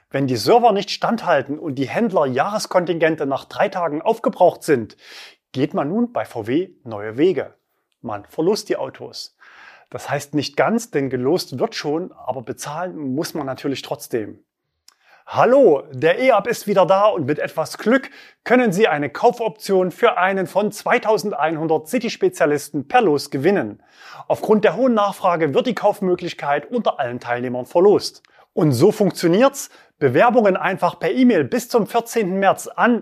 Wenn 0.10 0.26
die 0.26 0.38
Server 0.38 0.72
nicht 0.72 0.90
standhalten 0.90 1.60
und 1.60 1.76
die 1.76 1.88
Händler 1.88 2.26
Jahreskontingente 2.26 3.28
nach 3.28 3.46
drei 3.46 3.70
Tagen 3.70 4.02
aufgebraucht 4.02 4.64
sind, 4.64 4.98
geht 5.52 5.76
man 5.76 5.90
nun 5.90 6.12
bei 6.12 6.26
VW 6.26 6.72
neue 6.84 7.18
Wege. 7.20 7.54
Man 8.02 8.26
verlust 8.26 8.68
die 8.70 8.78
Autos. 8.78 9.35
Das 9.90 10.10
heißt 10.10 10.34
nicht 10.34 10.58
ganz, 10.58 10.92
denn 10.92 11.10
gelost 11.10 11.60
wird 11.60 11.76
schon, 11.76 12.12
aber 12.12 12.42
bezahlen 12.42 12.98
muss 12.98 13.34
man 13.34 13.46
natürlich 13.46 13.82
trotzdem. 13.82 14.40
Hallo, 15.28 15.82
der 15.92 16.20
E-Up 16.20 16.46
ist 16.46 16.68
wieder 16.68 16.86
da 16.86 17.08
und 17.08 17.26
mit 17.26 17.40
etwas 17.40 17.80
Glück 17.80 18.12
können 18.44 18.72
Sie 18.72 18.88
eine 18.88 19.10
Kaufoption 19.10 19.90
für 19.90 20.18
einen 20.18 20.46
von 20.46 20.72
2100 20.72 21.88
City-Spezialisten 21.88 22.88
per 22.88 23.02
Los 23.02 23.32
gewinnen. 23.32 23.82
Aufgrund 24.28 24.64
der 24.64 24.76
hohen 24.76 24.94
Nachfrage 24.94 25.56
wird 25.56 25.66
die 25.66 25.74
Kaufmöglichkeit 25.74 26.70
unter 26.70 27.00
allen 27.00 27.20
Teilnehmern 27.20 27.66
verlost. 27.66 28.22
Und 28.54 28.72
so 28.72 28.92
funktioniert's. 28.92 29.72
Bewerbungen 29.98 30.58
einfach 30.58 31.00
per 31.00 31.12
E-Mail 31.12 31.44
bis 31.44 31.70
zum 31.70 31.88
14. 31.88 32.38
März 32.38 32.68
an 32.68 33.02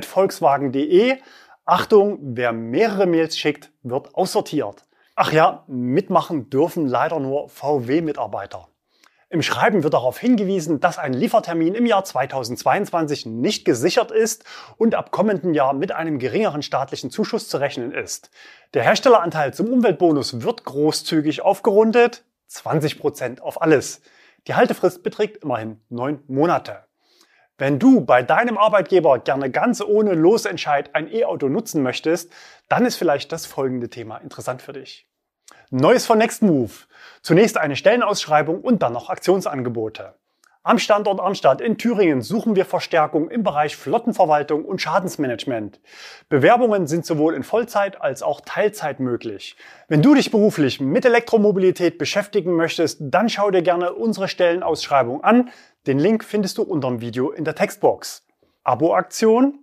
volkswagen.de. 0.00 1.18
Achtung, 1.66 2.18
wer 2.22 2.52
mehrere 2.52 3.06
Mails 3.06 3.36
schickt, 3.36 3.72
wird 3.82 4.14
aussortiert. 4.14 4.86
Ach 5.22 5.32
ja, 5.32 5.64
mitmachen 5.66 6.48
dürfen 6.48 6.86
leider 6.86 7.20
nur 7.20 7.50
VW-Mitarbeiter. 7.50 8.68
Im 9.28 9.42
Schreiben 9.42 9.82
wird 9.82 9.92
darauf 9.92 10.18
hingewiesen, 10.18 10.80
dass 10.80 10.96
ein 10.96 11.12
Liefertermin 11.12 11.74
im 11.74 11.84
Jahr 11.84 12.04
2022 12.04 13.26
nicht 13.26 13.66
gesichert 13.66 14.12
ist 14.12 14.44
und 14.78 14.94
ab 14.94 15.10
kommenden 15.10 15.52
Jahr 15.52 15.74
mit 15.74 15.92
einem 15.92 16.18
geringeren 16.18 16.62
staatlichen 16.62 17.10
Zuschuss 17.10 17.50
zu 17.50 17.58
rechnen 17.58 17.92
ist. 17.92 18.30
Der 18.72 18.82
Herstelleranteil 18.82 19.52
zum 19.52 19.70
Umweltbonus 19.70 20.40
wird 20.40 20.64
großzügig 20.64 21.42
aufgerundet, 21.42 22.24
20 22.46 22.98
Prozent 22.98 23.42
auf 23.42 23.60
alles. 23.60 24.00
Die 24.46 24.54
Haltefrist 24.54 25.02
beträgt 25.02 25.44
immerhin 25.44 25.82
neun 25.90 26.22
Monate. 26.28 26.86
Wenn 27.58 27.78
du 27.78 28.00
bei 28.00 28.22
deinem 28.22 28.56
Arbeitgeber 28.56 29.18
gerne 29.18 29.50
ganz 29.50 29.82
ohne 29.82 30.14
Losentscheid 30.14 30.94
ein 30.94 31.12
E-Auto 31.12 31.50
nutzen 31.50 31.82
möchtest, 31.82 32.32
dann 32.70 32.86
ist 32.86 32.96
vielleicht 32.96 33.32
das 33.32 33.44
folgende 33.44 33.90
Thema 33.90 34.16
interessant 34.16 34.62
für 34.62 34.72
dich. 34.72 35.09
Neues 35.72 36.04
von 36.04 36.18
Nextmove. 36.18 36.88
Zunächst 37.22 37.56
eine 37.56 37.76
Stellenausschreibung 37.76 38.60
und 38.60 38.82
dann 38.82 38.92
noch 38.92 39.08
Aktionsangebote. 39.08 40.14
Am 40.64 40.80
Standort 40.80 41.20
Armstadt 41.20 41.60
in 41.60 41.78
Thüringen 41.78 42.22
suchen 42.22 42.56
wir 42.56 42.64
Verstärkung 42.64 43.30
im 43.30 43.44
Bereich 43.44 43.76
Flottenverwaltung 43.76 44.64
und 44.64 44.82
Schadensmanagement. 44.82 45.80
Bewerbungen 46.28 46.88
sind 46.88 47.06
sowohl 47.06 47.34
in 47.34 47.44
Vollzeit 47.44 48.00
als 48.00 48.24
auch 48.24 48.40
Teilzeit 48.40 48.98
möglich. 48.98 49.54
Wenn 49.86 50.02
du 50.02 50.12
dich 50.16 50.32
beruflich 50.32 50.80
mit 50.80 51.04
Elektromobilität 51.04 51.98
beschäftigen 51.98 52.56
möchtest, 52.56 52.98
dann 53.02 53.28
schau 53.28 53.52
dir 53.52 53.62
gerne 53.62 53.92
unsere 53.92 54.26
Stellenausschreibung 54.26 55.22
an. 55.22 55.50
Den 55.86 56.00
Link 56.00 56.24
findest 56.24 56.58
du 56.58 56.62
unter 56.62 56.88
dem 56.88 57.00
Video 57.00 57.30
in 57.30 57.44
der 57.44 57.54
Textbox. 57.54 58.26
Abo-Aktion? 58.64 59.60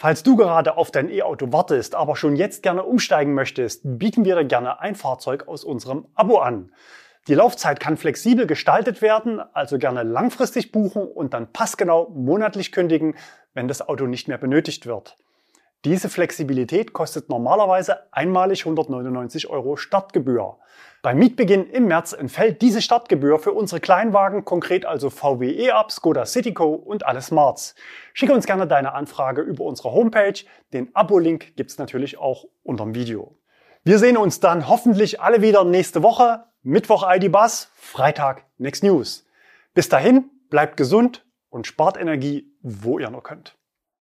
Falls 0.00 0.22
du 0.22 0.36
gerade 0.36 0.76
auf 0.76 0.92
dein 0.92 1.10
E-Auto 1.10 1.52
wartest, 1.52 1.96
aber 1.96 2.14
schon 2.14 2.36
jetzt 2.36 2.62
gerne 2.62 2.84
umsteigen 2.84 3.34
möchtest, 3.34 3.80
bieten 3.82 4.24
wir 4.24 4.36
dir 4.36 4.44
gerne 4.44 4.78
ein 4.78 4.94
Fahrzeug 4.94 5.48
aus 5.48 5.64
unserem 5.64 6.06
Abo 6.14 6.38
an. 6.38 6.70
Die 7.26 7.34
Laufzeit 7.34 7.80
kann 7.80 7.96
flexibel 7.96 8.46
gestaltet 8.46 9.02
werden, 9.02 9.40
also 9.54 9.76
gerne 9.76 10.04
langfristig 10.04 10.70
buchen 10.70 11.02
und 11.02 11.34
dann 11.34 11.52
passgenau 11.52 12.10
monatlich 12.10 12.70
kündigen, 12.70 13.16
wenn 13.54 13.66
das 13.66 13.88
Auto 13.88 14.06
nicht 14.06 14.28
mehr 14.28 14.38
benötigt 14.38 14.86
wird. 14.86 15.16
Diese 15.84 16.08
Flexibilität 16.08 16.92
kostet 16.92 17.28
normalerweise 17.28 18.12
einmalig 18.12 18.62
199 18.62 19.48
Euro 19.48 19.76
Startgebühr. 19.76 20.58
Beim 21.02 21.18
Mietbeginn 21.18 21.70
im 21.70 21.86
März 21.86 22.12
entfällt 22.12 22.60
diese 22.62 22.82
Startgebühr 22.82 23.38
für 23.38 23.52
unsere 23.52 23.80
Kleinwagen, 23.80 24.44
konkret 24.44 24.84
also 24.84 25.08
VW 25.08 25.48
E-Up, 25.50 25.92
Skoda 25.92 26.26
Citico 26.26 26.74
und 26.74 27.06
alle 27.06 27.22
Smarts. 27.22 27.76
Schicke 28.12 28.34
uns 28.34 28.46
gerne 28.46 28.66
deine 28.66 28.92
Anfrage 28.92 29.42
über 29.42 29.64
unsere 29.64 29.92
Homepage. 29.92 30.40
Den 30.72 30.90
Abo-Link 30.96 31.54
gibt's 31.54 31.78
natürlich 31.78 32.18
auch 32.18 32.46
unter 32.64 32.82
dem 32.82 32.96
Video. 32.96 33.38
Wir 33.84 34.00
sehen 34.00 34.16
uns 34.16 34.40
dann 34.40 34.68
hoffentlich 34.68 35.20
alle 35.20 35.42
wieder 35.42 35.62
nächste 35.62 36.02
Woche. 36.02 36.44
Mittwoch 36.62 37.08
ID 37.08 37.30
Bus, 37.30 37.70
Freitag 37.74 38.44
Next 38.58 38.82
News. 38.82 39.24
Bis 39.74 39.88
dahin, 39.88 40.28
bleibt 40.50 40.76
gesund 40.76 41.24
und 41.50 41.68
spart 41.68 41.96
Energie, 41.96 42.52
wo 42.62 42.98
ihr 42.98 43.10
nur 43.10 43.22
könnt. 43.22 43.57